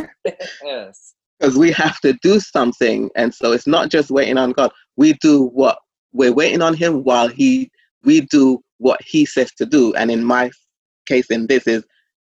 Yes. 0.63 1.15
Because 1.39 1.57
we 1.57 1.71
have 1.71 1.99
to 2.01 2.13
do 2.21 2.39
something 2.39 3.09
and 3.15 3.33
so 3.33 3.51
it's 3.51 3.65
not 3.65 3.89
just 3.89 4.11
waiting 4.11 4.37
on 4.37 4.51
god. 4.51 4.71
We 4.95 5.13
do 5.13 5.45
what 5.45 5.79
we're 6.13 6.33
waiting 6.33 6.61
on 6.61 6.75
him 6.75 7.03
while 7.03 7.27
he 7.27 7.71
we 8.03 8.21
do 8.21 8.61
what 8.77 9.01
he 9.03 9.25
says 9.25 9.51
to 9.53 9.65
do. 9.65 9.93
And 9.95 10.11
in 10.11 10.23
my 10.23 10.51
case 11.05 11.27
in 11.31 11.47
this 11.47 11.67
is 11.67 11.83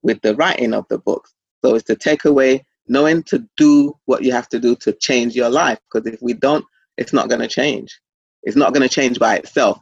with 0.02 0.20
the 0.22 0.34
writing 0.36 0.74
of 0.74 0.86
the 0.88 0.98
books 0.98 1.34
so 1.64 1.74
it's 1.74 1.84
to 1.84 1.96
take 1.96 2.24
away 2.24 2.64
knowing 2.88 3.22
to 3.24 3.46
do 3.56 3.96
what 4.06 4.22
you 4.22 4.32
have 4.32 4.48
to 4.48 4.58
do 4.58 4.74
to 4.76 4.92
change 4.92 5.34
your 5.34 5.50
life. 5.50 5.78
Because 5.92 6.10
if 6.12 6.20
we 6.22 6.32
don't, 6.32 6.64
it's 6.96 7.12
not 7.12 7.28
going 7.28 7.40
to 7.40 7.48
change. 7.48 8.00
It's 8.42 8.56
not 8.56 8.72
going 8.72 8.86
to 8.86 8.94
change 8.94 9.18
by 9.18 9.36
itself. 9.36 9.78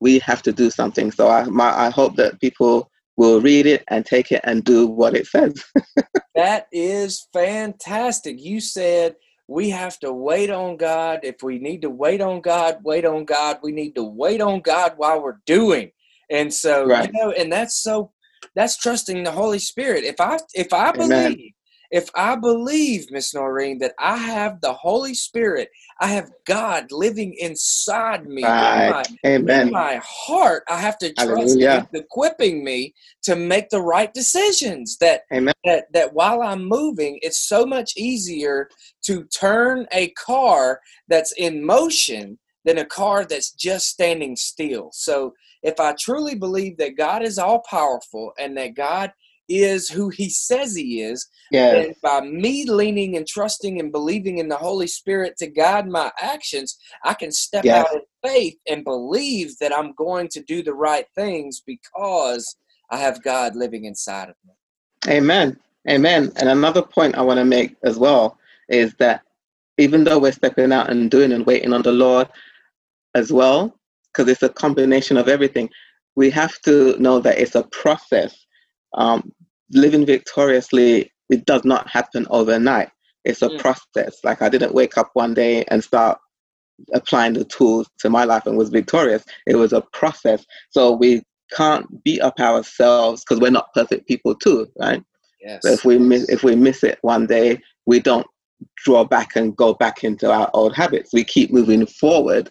We 0.00 0.18
have 0.20 0.42
to 0.42 0.52
do 0.52 0.70
something. 0.70 1.10
So 1.10 1.28
I, 1.28 1.44
my, 1.44 1.86
I 1.86 1.90
hope 1.90 2.16
that 2.16 2.40
people 2.40 2.90
will 3.16 3.40
read 3.40 3.66
it 3.66 3.84
and 3.88 4.04
take 4.04 4.32
it 4.32 4.40
and 4.44 4.64
do 4.64 4.86
what 4.86 5.16
it 5.16 5.26
says. 5.26 5.62
that 6.34 6.66
is 6.72 7.28
fantastic. 7.32 8.40
You 8.40 8.60
said 8.60 9.16
we 9.48 9.70
have 9.70 9.98
to 10.00 10.12
wait 10.12 10.50
on 10.50 10.76
God. 10.76 11.20
If 11.22 11.42
we 11.42 11.58
need 11.58 11.82
to 11.82 11.90
wait 11.90 12.20
on 12.20 12.40
God, 12.40 12.78
wait 12.82 13.04
on 13.04 13.24
God. 13.24 13.58
We 13.62 13.72
need 13.72 13.94
to 13.94 14.02
wait 14.02 14.40
on 14.40 14.60
God 14.60 14.94
while 14.96 15.22
we're 15.22 15.40
doing. 15.46 15.92
And 16.30 16.52
so, 16.52 16.86
right. 16.86 17.06
you 17.12 17.20
know, 17.20 17.30
and 17.30 17.52
that's 17.52 17.80
so 17.82 18.12
that's 18.54 18.76
trusting 18.76 19.24
the 19.24 19.32
Holy 19.32 19.58
Spirit. 19.58 20.04
If 20.04 20.20
I 20.20 20.38
if 20.54 20.72
I 20.72 20.92
believe 20.92 21.52
if 21.92 22.08
I 22.14 22.36
believe, 22.36 23.10
Miss 23.10 23.34
Noreen, 23.34 23.78
that 23.80 23.92
I 23.98 24.16
have 24.16 24.62
the 24.62 24.72
Holy 24.72 25.12
Spirit, 25.12 25.68
I 26.00 26.06
have 26.06 26.30
God 26.46 26.90
living 26.90 27.34
inside 27.38 28.26
me, 28.26 28.42
right. 28.42 29.08
in, 29.22 29.44
my, 29.44 29.58
in 29.58 29.70
my 29.70 30.00
heart, 30.02 30.64
I 30.70 30.78
have 30.78 30.96
to 30.98 31.12
trust 31.12 31.60
Him 31.60 31.86
equipping 31.92 32.64
me 32.64 32.94
to 33.24 33.36
make 33.36 33.68
the 33.68 33.82
right 33.82 34.12
decisions. 34.14 34.96
That, 34.98 35.24
Amen. 35.34 35.52
that 35.66 35.84
that 35.92 36.14
while 36.14 36.40
I'm 36.40 36.64
moving, 36.64 37.18
it's 37.20 37.46
so 37.46 37.66
much 37.66 37.92
easier 37.94 38.70
to 39.04 39.24
turn 39.24 39.86
a 39.92 40.08
car 40.12 40.80
that's 41.08 41.32
in 41.32 41.64
motion 41.64 42.38
than 42.64 42.78
a 42.78 42.86
car 42.86 43.26
that's 43.26 43.52
just 43.52 43.88
standing 43.88 44.34
still. 44.34 44.88
So 44.94 45.34
if 45.62 45.78
I 45.80 45.94
truly 45.98 46.34
believe 46.34 46.76
that 46.78 46.96
God 46.96 47.22
is 47.22 47.38
all 47.38 47.62
powerful 47.68 48.32
and 48.38 48.56
that 48.56 48.74
God 48.74 49.12
is 49.48 49.88
who 49.88 50.08
he 50.08 50.28
says 50.28 50.74
he 50.74 51.02
is. 51.02 51.28
Yes. 51.50 51.86
And 51.86 51.94
by 52.02 52.20
me 52.20 52.68
leaning 52.68 53.16
and 53.16 53.26
trusting 53.26 53.78
and 53.80 53.92
believing 53.92 54.38
in 54.38 54.48
the 54.48 54.56
Holy 54.56 54.86
Spirit 54.86 55.36
to 55.38 55.46
guide 55.46 55.88
my 55.88 56.10
actions, 56.20 56.78
I 57.04 57.14
can 57.14 57.32
step 57.32 57.64
yes. 57.64 57.86
out 57.86 57.94
in 57.94 58.02
faith 58.24 58.56
and 58.68 58.84
believe 58.84 59.58
that 59.58 59.76
I'm 59.76 59.92
going 59.92 60.28
to 60.28 60.42
do 60.42 60.62
the 60.62 60.74
right 60.74 61.06
things 61.14 61.62
because 61.64 62.56
I 62.90 62.98
have 62.98 63.22
God 63.22 63.56
living 63.56 63.84
inside 63.84 64.28
of 64.30 64.36
me. 64.46 64.52
Amen. 65.12 65.58
Amen. 65.88 66.32
And 66.36 66.48
another 66.48 66.82
point 66.82 67.16
I 67.16 67.22
want 67.22 67.38
to 67.38 67.44
make 67.44 67.76
as 67.82 67.98
well 67.98 68.38
is 68.68 68.94
that 68.94 69.22
even 69.78 70.04
though 70.04 70.18
we're 70.18 70.32
stepping 70.32 70.72
out 70.72 70.90
and 70.90 71.10
doing 71.10 71.32
and 71.32 71.44
waiting 71.44 71.72
on 71.72 71.82
the 71.82 71.92
Lord 71.92 72.28
as 73.14 73.32
well, 73.32 73.76
because 74.12 74.30
it's 74.30 74.42
a 74.42 74.48
combination 74.48 75.16
of 75.16 75.28
everything, 75.28 75.70
we 76.16 76.30
have 76.30 76.60
to 76.62 76.96
know 76.98 77.18
that 77.20 77.38
it's 77.38 77.54
a 77.54 77.64
process 77.64 78.46
um, 78.94 79.32
living 79.72 80.04
victoriously, 80.06 81.12
it 81.30 81.44
does 81.46 81.64
not 81.64 81.88
happen 81.88 82.26
overnight. 82.30 82.90
It's 83.24 83.42
a 83.42 83.48
mm. 83.48 83.58
process. 83.58 84.18
Like 84.24 84.42
I 84.42 84.48
didn't 84.48 84.74
wake 84.74 84.98
up 84.98 85.10
one 85.14 85.34
day 85.34 85.64
and 85.68 85.82
start 85.82 86.18
applying 86.94 87.34
the 87.34 87.44
tools 87.44 87.88
to 88.00 88.10
my 88.10 88.24
life 88.24 88.46
and 88.46 88.56
was 88.56 88.70
victorious. 88.70 89.24
It 89.46 89.56
was 89.56 89.72
a 89.72 89.80
process. 89.92 90.44
So 90.70 90.92
we 90.92 91.22
can't 91.56 92.02
beat 92.02 92.20
up 92.20 92.40
ourselves 92.40 93.22
because 93.22 93.40
we're 93.40 93.50
not 93.50 93.72
perfect 93.74 94.08
people 94.08 94.34
too, 94.34 94.68
right? 94.78 95.02
Yes. 95.40 95.62
So 95.62 95.70
if 95.70 95.84
we 95.84 95.98
miss 95.98 96.28
if 96.28 96.42
we 96.42 96.54
miss 96.54 96.84
it 96.84 96.98
one 97.02 97.26
day, 97.26 97.60
we 97.86 98.00
don't 98.00 98.26
draw 98.84 99.04
back 99.04 99.36
and 99.36 99.56
go 99.56 99.74
back 99.74 100.04
into 100.04 100.30
our 100.30 100.50
old 100.54 100.74
habits. 100.74 101.12
We 101.12 101.24
keep 101.24 101.52
moving 101.52 101.86
forward 101.86 102.50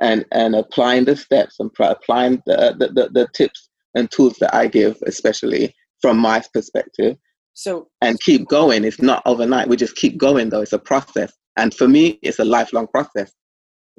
and 0.00 0.24
and 0.32 0.54
applying 0.54 1.04
the 1.04 1.16
steps 1.16 1.56
and 1.60 1.70
applying 1.78 2.42
the, 2.46 2.74
the, 2.78 2.88
the, 2.88 3.08
the 3.12 3.28
tips 3.34 3.68
and 3.94 4.10
tools 4.10 4.36
that 4.40 4.54
I 4.54 4.66
give, 4.66 4.96
especially 5.06 5.74
from 6.00 6.18
my 6.18 6.42
perspective. 6.52 7.16
So 7.54 7.88
and 8.00 8.18
keep 8.20 8.48
going. 8.48 8.84
It's 8.84 9.02
not 9.02 9.22
overnight. 9.26 9.68
We 9.68 9.76
just 9.76 9.96
keep 9.96 10.16
going 10.16 10.48
though. 10.48 10.62
It's 10.62 10.72
a 10.72 10.78
process. 10.78 11.32
And 11.56 11.74
for 11.74 11.86
me, 11.86 12.18
it's 12.22 12.38
a 12.38 12.44
lifelong 12.44 12.86
process. 12.86 13.32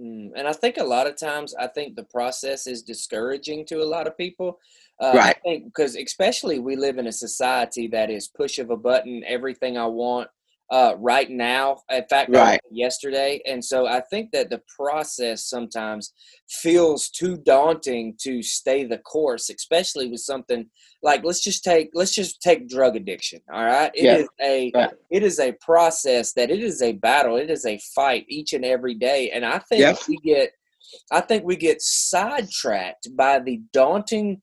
Mm, 0.01 0.32
and 0.36 0.47
I 0.47 0.53
think 0.53 0.77
a 0.77 0.84
lot 0.84 1.06
of 1.06 1.15
times, 1.17 1.53
I 1.53 1.67
think 1.67 1.95
the 1.95 2.06
process 2.06 2.65
is 2.65 2.82
discouraging 2.82 3.65
to 3.67 3.84
a 3.84 3.86
lot 3.86 4.08
of 4.08 4.17
people. 4.17 4.60
Uh, 4.99 5.13
right. 5.15 5.36
I 5.38 5.39
think 5.47 5.65
because 5.65 5.95
especially 5.95 6.58
we 6.60 6.75
live 6.75 6.97
in 6.97 7.08
a 7.08 7.12
society 7.12 7.88
that 7.89 8.10
is 8.10 8.27
push 8.27 8.58
of 8.58 8.71
a 8.71 8.77
button, 8.77 9.23
everything 9.27 9.77
I 9.77 9.86
want, 9.86 10.29
uh, 10.71 10.95
right 10.97 11.30
now. 11.30 11.78
In 11.91 12.04
fact, 12.10 12.32
right. 12.34 12.60
yesterday, 12.71 13.41
and 13.45 13.63
so 13.63 13.88
I 13.88 14.02
think 14.02 14.32
that 14.32 14.49
the 14.49 14.62
process 14.76 15.45
sometimes 15.45 16.13
feels 16.49 17.10
too 17.10 17.38
daunting 17.38 18.15
to 18.21 18.41
stay 18.41 18.84
the 18.84 18.97
course, 18.99 19.49
especially 19.49 20.10
with 20.10 20.21
something 20.21 20.65
like 21.02 21.23
let's 21.23 21.43
just 21.43 21.63
take 21.63 21.89
let's 21.93 22.15
just 22.15 22.41
take 22.41 22.69
drug 22.69 22.95
addiction. 22.95 23.39
All 23.54 23.63
right, 23.63 23.91
it 23.93 24.04
yeah. 24.04 24.15
is 24.15 24.28
a 24.41 24.71
right. 24.73 24.91
it 25.12 25.23
is 25.23 25.39
a 25.39 25.52
process 25.62 26.34
that 26.34 26.49
it 26.49 26.63
is 26.63 26.82
a 26.82 26.93
battle. 26.93 27.38
It 27.38 27.49
is 27.49 27.65
a 27.65 27.80
fight 27.95 28.26
each 28.30 28.54
and 28.54 28.65
every 28.65 28.95
day, 28.95 29.32
and 29.32 29.45
I 29.45 29.60
think 29.60 29.82
yep. 29.82 29.97
we 30.08 30.17
get. 30.17 30.52
I 31.12 31.21
think 31.21 31.43
we 31.43 31.56
get 31.56 31.82
sidetracked 31.82 33.15
by 33.15 33.39
the 33.39 33.62
daunting 33.71 34.41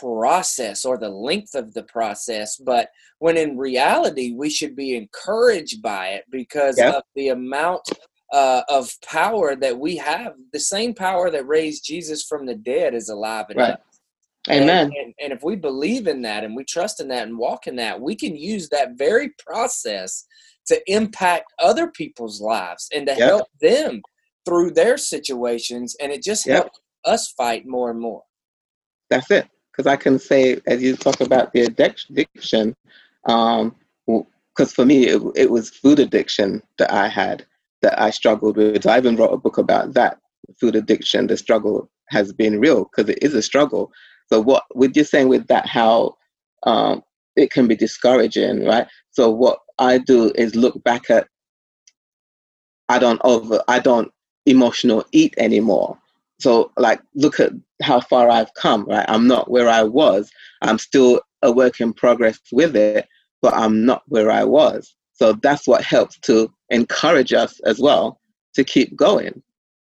process 0.00 0.84
or 0.84 0.96
the 0.98 1.08
length 1.08 1.54
of 1.54 1.74
the 1.74 1.82
process, 1.84 2.56
but 2.56 2.88
when 3.18 3.36
in 3.36 3.56
reality 3.56 4.32
we 4.32 4.50
should 4.50 4.76
be 4.76 4.96
encouraged 4.96 5.82
by 5.82 6.08
it 6.08 6.24
because 6.30 6.78
yep. 6.78 6.96
of 6.96 7.02
the 7.14 7.28
amount 7.28 7.88
uh, 8.32 8.62
of 8.68 8.90
power 9.02 9.54
that 9.54 9.78
we 9.78 9.96
have. 9.96 10.32
The 10.52 10.60
same 10.60 10.94
power 10.94 11.30
that 11.30 11.46
raised 11.46 11.84
Jesus 11.84 12.24
from 12.24 12.46
the 12.46 12.54
dead 12.54 12.94
is 12.94 13.10
alive 13.10 13.46
in 13.50 13.58
right. 13.58 13.72
us. 13.72 13.78
Amen. 14.50 14.86
And, 14.86 14.92
and, 14.94 15.14
and, 15.20 15.32
if 15.32 15.44
we 15.44 15.54
believe 15.54 16.08
in 16.08 16.22
that 16.22 16.42
and 16.42 16.56
we 16.56 16.64
trust 16.64 17.00
in 17.00 17.08
that 17.08 17.28
and 17.28 17.38
walk 17.38 17.66
in 17.66 17.76
that, 17.76 18.00
we 18.00 18.16
can 18.16 18.34
use 18.34 18.68
that 18.70 18.96
very 18.96 19.32
process 19.38 20.26
to 20.66 20.80
impact 20.90 21.52
other 21.60 21.88
people's 21.88 22.40
lives 22.40 22.88
and 22.92 23.06
to 23.06 23.12
yep. 23.12 23.28
help 23.28 23.48
them 23.60 24.02
through 24.44 24.70
their 24.72 24.96
situations. 24.96 25.94
And 26.00 26.10
it 26.10 26.24
just 26.24 26.46
yep. 26.46 26.62
helps 26.62 26.80
us 27.04 27.32
fight 27.36 27.66
more 27.66 27.90
and 27.90 28.00
more. 28.00 28.22
That's 29.10 29.30
it 29.30 29.46
because 29.72 29.86
I 29.86 29.96
can 29.96 30.18
say, 30.18 30.60
as 30.66 30.82
you 30.82 30.96
talk 30.96 31.20
about 31.20 31.52
the 31.52 31.62
addiction, 31.62 32.76
um, 33.26 33.74
because 34.06 34.72
for 34.72 34.84
me, 34.84 35.06
it, 35.06 35.22
it 35.34 35.50
was 35.50 35.70
food 35.70 35.98
addiction 35.98 36.62
that 36.78 36.92
I 36.92 37.08
had 37.08 37.46
that 37.80 37.98
I 38.00 38.10
struggled 38.10 38.56
with. 38.56 38.86
I 38.86 38.98
even 38.98 39.16
wrote 39.16 39.32
a 39.32 39.38
book 39.38 39.58
about 39.58 39.94
that 39.94 40.18
food 40.60 40.76
addiction. 40.76 41.26
The 41.26 41.36
struggle 41.36 41.90
has 42.10 42.32
been 42.32 42.60
real 42.60 42.84
because 42.84 43.08
it 43.08 43.22
is 43.22 43.34
a 43.34 43.42
struggle. 43.42 43.90
So, 44.28 44.40
what 44.40 44.64
with 44.74 44.96
you 44.96 45.04
saying 45.04 45.28
with 45.28 45.46
that, 45.48 45.66
how 45.66 46.16
um, 46.64 47.02
it 47.36 47.50
can 47.50 47.66
be 47.66 47.76
discouraging, 47.76 48.64
right? 48.64 48.86
So, 49.10 49.30
what 49.30 49.58
I 49.78 49.98
do 49.98 50.32
is 50.34 50.54
look 50.54 50.82
back 50.84 51.08
at 51.10 51.28
I 52.88 52.98
don't 52.98 53.20
over 53.24 53.62
I 53.68 53.78
don't 53.78 54.12
emotional 54.44 55.04
eat 55.12 55.34
anymore. 55.38 55.98
So 56.42 56.72
like 56.76 57.00
look 57.14 57.38
at 57.40 57.52
how 57.82 58.00
far 58.00 58.28
I've 58.28 58.52
come, 58.54 58.84
right? 58.84 59.06
I'm 59.08 59.26
not 59.26 59.50
where 59.50 59.68
I 59.68 59.82
was. 59.82 60.30
I'm 60.60 60.78
still 60.78 61.20
a 61.42 61.52
work 61.52 61.80
in 61.80 61.92
progress 61.92 62.38
with 62.50 62.76
it, 62.76 63.06
but 63.40 63.54
I'm 63.54 63.84
not 63.84 64.02
where 64.06 64.30
I 64.30 64.44
was. 64.44 64.94
So 65.12 65.34
that's 65.34 65.66
what 65.66 65.84
helps 65.84 66.18
to 66.20 66.52
encourage 66.70 67.32
us 67.32 67.60
as 67.60 67.78
well 67.78 68.20
to 68.54 68.64
keep 68.64 68.96
going. 68.96 69.42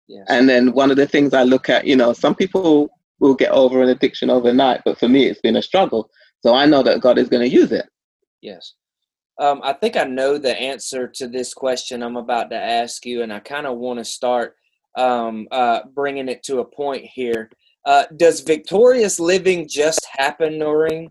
Yes. 0.07 0.27
And 0.29 0.49
then 0.49 0.73
one 0.73 0.90
of 0.90 0.97
the 0.97 1.07
things 1.07 1.35
I 1.35 1.43
look 1.43 1.69
at, 1.69 1.87
you 1.87 1.97
know, 1.97 2.12
some 2.12 2.35
people 2.35 2.90
will 3.21 3.35
get 3.35 3.51
over 3.51 3.83
an 3.83 3.88
addiction 3.88 4.31
overnight, 4.31 4.83
but 4.85 4.99
for 4.99 5.09
me, 5.09 5.27
it's 5.27 5.40
been 5.40 5.57
a 5.57 5.62
struggle. 5.62 6.11
So 6.40 6.55
I 6.55 6.67
know 6.67 6.83
that 6.83 7.01
God 7.01 7.19
is 7.19 7.29
going 7.29 7.49
to 7.49 7.55
use 7.55 7.73
it. 7.73 7.87
Yes. 8.43 8.75
Um, 9.40 9.61
I 9.64 9.73
think 9.73 9.97
I 9.97 10.05
know 10.05 10.38
the 10.38 10.57
answer 10.57 11.09
to 11.14 11.27
this 11.27 11.55
question 11.55 12.03
I'm 12.03 12.17
about 12.17 12.51
to 12.51 12.57
ask 12.57 13.05
you, 13.05 13.23
and 13.23 13.33
I 13.33 13.40
kind 13.40 13.67
of 13.67 13.79
want 13.79 13.99
to 13.99 14.05
start 14.05 14.55
um, 14.96 15.48
uh, 15.50 15.80
bringing 15.94 16.28
it 16.28 16.42
to 16.44 16.61
a 16.61 16.64
point 16.64 17.04
here. 17.04 17.50
Uh, 17.85 18.04
does 18.16 18.40
victorious 18.40 19.20
living 19.20 19.68
just 19.68 20.07
happen, 20.11 20.59
Noreen? 20.59 21.11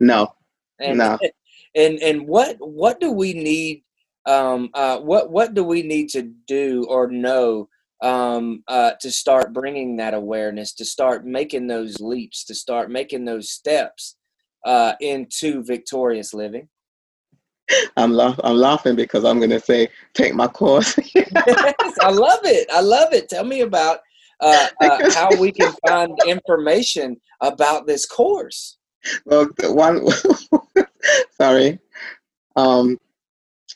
No. 0.00 0.34
And, 0.78 0.98
no. 0.98 1.18
And 1.76 2.00
and 2.00 2.26
what 2.26 2.56
what 2.58 2.98
do 2.98 3.12
we 3.12 3.32
need? 3.32 3.84
Um, 4.26 4.70
uh, 4.74 4.98
what 4.98 5.30
what 5.30 5.54
do 5.54 5.62
we 5.62 5.82
need 5.82 6.08
to 6.08 6.22
do 6.48 6.84
or 6.88 7.08
know 7.08 7.68
um, 8.02 8.64
uh, 8.66 8.92
to 9.00 9.10
start 9.10 9.52
bringing 9.52 9.96
that 9.98 10.14
awareness, 10.14 10.72
to 10.74 10.84
start 10.84 11.24
making 11.24 11.68
those 11.68 12.00
leaps, 12.00 12.44
to 12.46 12.56
start 12.56 12.90
making 12.90 13.24
those 13.24 13.50
steps 13.50 14.16
uh, 14.64 14.94
into 15.00 15.62
victorious 15.62 16.34
living? 16.34 16.68
I'm 17.96 18.12
laugh- 18.12 18.40
I'm 18.42 18.56
laughing 18.56 18.96
because 18.96 19.24
I'm 19.24 19.38
going 19.38 19.50
to 19.50 19.60
say 19.60 19.88
take 20.14 20.34
my 20.34 20.46
course. 20.46 20.96
I 21.16 22.10
love 22.10 22.40
it. 22.44 22.68
I 22.72 22.80
love 22.80 23.12
it. 23.12 23.28
Tell 23.28 23.44
me 23.44 23.60
about 23.60 24.00
uh, 24.40 24.66
uh, 24.80 24.98
how 25.08 25.34
we 25.34 25.52
can 25.52 25.72
find 25.86 26.18
information 26.24 27.20
about 27.40 27.86
this 27.86 28.06
course. 28.06 28.78
Well, 29.24 29.48
one 29.62 30.06
sorry. 31.32 31.78
Um, 32.56 32.98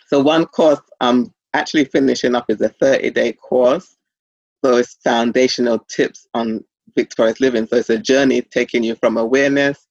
so 0.07 0.21
one 0.21 0.47
course 0.47 0.81
I'm 1.01 1.33
actually 1.55 1.87
finishing 1.87 2.35
up 2.35 2.47
is 2.49 2.61
a 2.61 2.69
30 2.69 3.11
day 3.11 3.33
course. 3.33 3.97
So 4.65 4.77
it's 4.77 4.99
foundational 5.05 5.79
tips 5.91 6.27
on 6.35 6.65
victorious 6.97 7.41
living. 7.41 7.67
So 7.67 7.77
it's 7.77 7.91
a 7.91 7.99
journey 7.99 8.43
taking 8.43 8.83
you 8.83 8.95
from 8.95 9.17
awareness, 9.17 9.87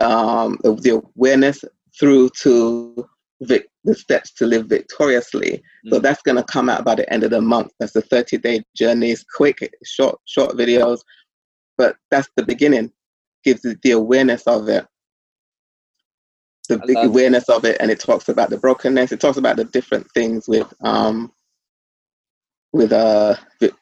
um, 0.00 0.58
the 0.62 1.02
awareness 1.16 1.64
through 2.00 2.30
to 2.42 3.06
vic- 3.42 3.68
the 3.84 3.94
steps 3.94 4.32
to 4.32 4.46
live 4.46 4.66
victoriously. 4.66 5.62
Mm. 5.86 5.90
So 5.90 5.98
that's 6.00 6.22
going 6.22 6.36
to 6.36 6.42
come 6.42 6.68
out 6.68 6.84
by 6.84 6.94
the 6.94 7.12
end 7.12 7.22
of 7.22 7.30
the 7.30 7.40
month. 7.40 7.72
That's 7.78 7.94
a 7.94 8.02
30 8.02 8.38
day 8.38 8.62
journey. 8.74 9.10
It's 9.10 9.24
quick, 9.24 9.70
short, 9.84 10.18
short 10.24 10.56
videos, 10.56 11.00
but 11.78 11.96
that's 12.10 12.28
the 12.36 12.44
beginning. 12.44 12.90
Gives 13.44 13.62
the 13.62 13.90
awareness 13.92 14.46
of 14.46 14.68
it, 14.68 14.86
the 16.68 16.78
big 16.86 16.98
awareness 16.98 17.48
it. 17.48 17.54
of 17.54 17.64
it, 17.64 17.78
and 17.80 17.90
it 17.90 17.98
talks 17.98 18.28
about 18.28 18.50
the 18.50 18.58
brokenness. 18.58 19.12
It 19.12 19.20
talks 19.20 19.38
about 19.38 19.56
the 19.56 19.64
different 19.64 20.10
things 20.12 20.46
with 20.46 20.70
um 20.82 21.32
with 22.74 22.92
uh, 22.92 23.36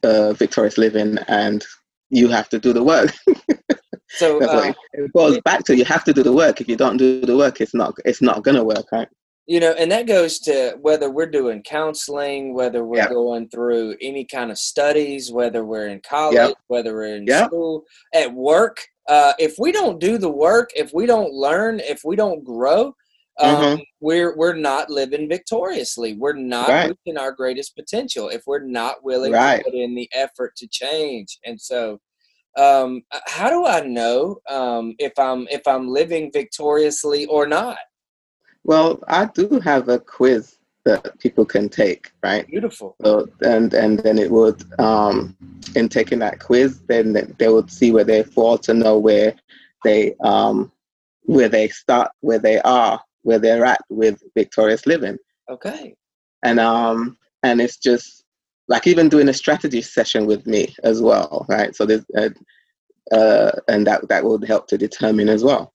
uh 0.04 0.32
victorious 0.34 0.78
living, 0.78 1.18
and 1.26 1.64
you 2.10 2.28
have 2.28 2.48
to 2.50 2.60
do 2.60 2.72
the 2.72 2.84
work. 2.84 3.12
So 4.10 4.42
uh, 4.42 4.72
it 4.92 5.12
goes 5.12 5.40
back 5.42 5.64
to 5.64 5.76
you 5.76 5.84
have 5.84 6.04
to 6.04 6.12
do 6.12 6.22
the 6.22 6.32
work. 6.32 6.60
If 6.60 6.68
you 6.68 6.76
don't 6.76 6.96
do 6.96 7.20
the 7.20 7.36
work, 7.36 7.60
it's 7.60 7.74
not 7.74 7.94
it's 8.04 8.22
not 8.22 8.42
gonna 8.42 8.64
work, 8.64 8.86
right? 8.90 9.08
You 9.46 9.60
know, 9.60 9.72
and 9.72 9.90
that 9.92 10.06
goes 10.06 10.38
to 10.40 10.76
whether 10.80 11.10
we're 11.10 11.30
doing 11.30 11.62
counseling, 11.62 12.54
whether 12.54 12.84
we're 12.84 12.98
yep. 12.98 13.10
going 13.10 13.48
through 13.48 13.96
any 14.02 14.26
kind 14.26 14.50
of 14.50 14.58
studies, 14.58 15.32
whether 15.32 15.64
we're 15.64 15.88
in 15.88 16.00
college, 16.00 16.36
yep. 16.36 16.54
whether 16.66 16.92
we're 16.92 17.16
in 17.16 17.26
yep. 17.26 17.46
school, 17.46 17.84
at 18.14 18.32
work. 18.32 18.84
Uh, 19.08 19.32
if 19.38 19.54
we 19.58 19.72
don't 19.72 20.00
do 20.00 20.18
the 20.18 20.28
work, 20.28 20.68
if 20.76 20.92
we 20.92 21.06
don't 21.06 21.32
learn, 21.32 21.80
if 21.80 22.02
we 22.04 22.14
don't 22.14 22.44
grow, 22.44 22.94
um, 23.40 23.56
mm-hmm. 23.56 23.82
we're 24.00 24.36
we're 24.36 24.54
not 24.54 24.90
living 24.90 25.28
victoriously. 25.28 26.14
We're 26.14 26.34
not 26.34 26.68
right. 26.68 26.94
reaching 27.06 27.18
our 27.18 27.32
greatest 27.32 27.76
potential 27.76 28.28
if 28.28 28.42
we're 28.46 28.64
not 28.64 29.04
willing 29.04 29.32
right. 29.32 29.58
to 29.58 29.64
put 29.64 29.74
in 29.74 29.94
the 29.94 30.10
effort 30.12 30.56
to 30.56 30.68
change. 30.68 31.38
And 31.44 31.60
so, 31.60 32.00
um, 32.58 33.02
how 33.26 33.48
do 33.48 33.66
I 33.66 33.80
know 33.80 34.40
um, 34.48 34.94
if 34.98 35.12
I'm 35.18 35.46
if 35.48 35.66
I'm 35.66 35.88
living 35.88 36.30
victoriously 36.32 37.26
or 37.26 37.46
not? 37.46 37.78
Well, 38.64 39.02
I 39.08 39.26
do 39.26 39.60
have 39.60 39.88
a 39.88 39.98
quiz 39.98 40.58
that 40.84 41.18
people 41.18 41.44
can 41.44 41.68
take, 41.68 42.12
right? 42.22 42.46
Beautiful. 42.46 42.96
So 43.02 43.28
and 43.42 43.72
and 43.74 43.98
then 44.00 44.18
it 44.18 44.30
would 44.30 44.62
um, 44.80 45.36
in 45.74 45.88
taking 45.88 46.18
that 46.20 46.40
quiz, 46.40 46.80
then 46.88 47.34
they 47.38 47.48
would 47.48 47.70
see 47.70 47.92
where 47.92 48.04
they 48.04 48.22
fall 48.22 48.58
to 48.58 48.74
know 48.74 48.98
where 48.98 49.34
they 49.84 50.14
um, 50.24 50.72
where 51.22 51.48
they 51.48 51.68
start, 51.68 52.10
where 52.20 52.38
they 52.38 52.60
are, 52.60 53.00
where 53.22 53.38
they're 53.38 53.64
at 53.64 53.80
with 53.90 54.22
victorious 54.34 54.86
living. 54.86 55.18
Okay. 55.48 55.94
And 56.42 56.58
um 56.58 57.16
and 57.42 57.60
it's 57.60 57.76
just 57.76 58.17
like 58.68 58.86
even 58.86 59.08
doing 59.08 59.28
a 59.28 59.34
strategy 59.34 59.82
session 59.82 60.26
with 60.26 60.46
me 60.46 60.74
as 60.84 61.00
well, 61.00 61.46
right? 61.48 61.74
So 61.74 61.86
there's, 61.86 62.04
uh, 62.16 62.30
uh, 63.14 63.52
and 63.68 63.86
that 63.86 64.06
that 64.08 64.24
would 64.24 64.44
help 64.44 64.68
to 64.68 64.78
determine 64.78 65.28
as 65.28 65.42
well. 65.42 65.72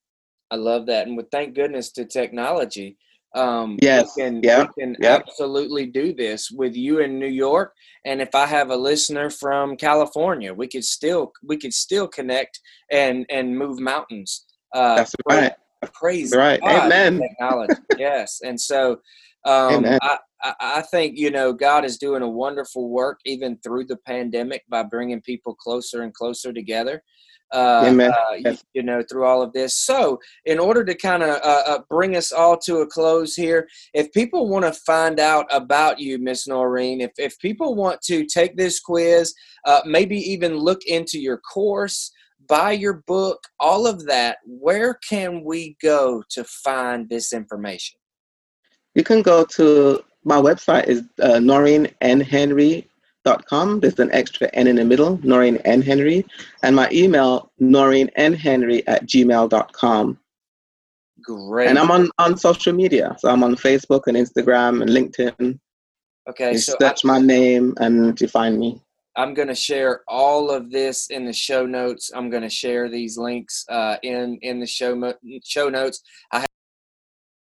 I 0.52 0.56
love 0.56 0.86
that, 0.86 1.08
and 1.08 1.18
with 1.18 1.32
thank 1.32 1.56
goodness 1.56 1.92
to 1.94 2.06
technology, 2.06 2.98
um, 3.36 3.80
yes, 3.82 4.14
we 4.16 4.24
can, 4.24 4.42
yeah, 4.44 4.68
we 4.78 4.84
can 4.84 4.96
yep. 5.02 5.24
absolutely 5.28 5.88
do 5.88 6.14
this 6.14 6.52
with 6.52 6.76
you 6.76 7.00
in 7.00 7.18
New 7.18 7.26
York. 7.26 7.74
And 8.06 8.22
if 8.22 8.36
I 8.36 8.46
have 8.46 8.70
a 8.70 8.76
listener 8.76 9.32
from 9.32 9.76
California, 9.78 10.54
we 10.54 10.68
could 10.68 10.86
still 10.86 11.34
we 11.44 11.58
could 11.58 11.74
still 11.74 12.08
connect 12.08 12.60
and 12.92 13.26
and 13.30 13.58
move 13.58 13.80
mountains. 13.80 14.46
Uh, 14.76 14.98
That's 14.98 15.16
right. 15.28 15.54
Praise 15.94 16.34
right. 16.36 16.62
God, 16.62 16.86
Amen. 16.86 17.20
Technology. 17.20 17.74
yes, 17.98 18.42
and 18.44 18.60
so 18.60 19.00
um, 19.46 19.86
I, 19.86 20.18
I 20.60 20.82
think 20.82 21.18
you 21.18 21.32
know 21.32 21.54
God 21.54 21.86
is 21.86 21.98
doing 21.98 22.22
a 22.22 22.30
wonderful 22.30 22.90
work 22.90 23.20
even 23.26 23.58
through 23.58 23.86
the 23.86 23.98
pandemic 23.98 24.64
by 24.70 24.84
bringing 24.84 25.22
people 25.22 25.56
closer 25.56 26.02
and 26.02 26.14
closer 26.14 26.54
together. 26.54 27.04
Uh, 27.54 27.84
Amen. 27.86 28.12
Uh, 28.12 28.34
you, 28.34 28.58
you, 28.74 28.82
know, 28.82 29.04
through 29.08 29.26
all 29.26 29.44
of 29.44 29.54
this. 29.54 29.76
So, 29.76 30.20
in 30.46 30.58
order 30.58 30.84
to 30.84 30.96
kind 30.96 31.22
of 31.22 31.40
uh, 31.44 31.64
uh, 31.68 31.80
bring 31.88 32.16
us 32.16 32.32
all 32.32 32.58
to 32.60 32.78
a 32.78 32.88
close 32.88 33.36
here, 33.36 33.68
if 33.94 34.12
people 34.12 34.50
want 34.50 34.66
to 34.66 34.74
find 34.74 35.20
out 35.20 35.46
about 35.52 36.00
you, 36.00 36.18
Miss 36.18 36.48
Noreen, 36.48 37.00
if 37.00 37.12
if 37.20 37.38
people 37.38 37.76
want 37.76 38.02
to 38.04 38.26
take 38.26 38.58
this 38.58 38.80
quiz, 38.80 39.36
uh, 39.66 39.82
maybe 39.86 40.18
even 40.18 40.58
look 40.58 40.84
into 40.86 41.20
your 41.20 41.38
course, 41.38 42.12
buy 42.48 42.72
your 42.72 43.04
book, 43.06 43.44
all 43.60 43.86
of 43.86 44.08
that, 44.08 44.38
where 44.46 44.96
can 45.08 45.44
we 45.44 45.78
go 45.80 46.24
to 46.32 46.44
find 46.44 47.08
this 47.08 47.34
information? 47.34 48.00
You 48.96 49.04
can 49.04 49.22
go 49.22 49.44
to 49.58 50.02
my 50.24 50.38
website 50.38 50.88
is 50.88 51.04
uh, 51.22 51.40
noreennhenry.com. 51.40 53.80
There's 53.80 54.00
an 54.00 54.12
extra 54.12 54.50
N 54.54 54.68
in 54.68 54.78
the 54.78 54.86
middle, 54.86 55.20
Noreen 55.24 55.58
N. 55.58 55.82
Henry. 55.82 56.26
And 56.62 56.76
my 56.76 56.88
email, 56.92 57.52
noreennhenry 57.62 58.84
at 58.88 59.06
gmail.com. 59.06 60.20
Great. 61.24 61.70
And 61.70 61.80
I'm 61.80 61.92
on, 61.92 62.10
on 62.18 62.38
social 62.38 62.74
media. 62.74 63.16
So 63.20 63.30
I'm 63.30 63.44
on 63.44 63.56
Facebook 63.56 64.08
and 64.08 64.18
Instagram 64.18 64.82
and 64.82 64.92
LinkedIn. 64.92 65.60
Okay. 66.30 66.54
You 66.54 66.58
so 66.58 66.76
search 66.80 67.02
I, 67.06 67.08
my 67.08 67.20
name 67.20 67.76
and 67.78 68.20
you 68.20 68.28
find 68.28 68.60
me. 68.60 68.82
I'm 69.16 69.34
going 69.34 69.48
to 69.48 69.56
share 69.56 70.02
all 70.08 70.50
of 70.50 70.72
this 70.72 71.08
in 71.08 71.26
the 71.26 71.34
show 71.34 71.66
notes. 71.66 72.12
I'm 72.16 72.30
going 72.30 72.44
to 72.44 72.50
share 72.50 72.90
these 72.90 73.18
links 73.18 73.66
uh, 73.70 73.98
in 74.02 74.40
in 74.42 74.60
the 74.60 74.66
show 74.66 74.96
mo- 74.96 75.14
show 75.44 75.70
notes. 75.70 76.02
I 76.32 76.46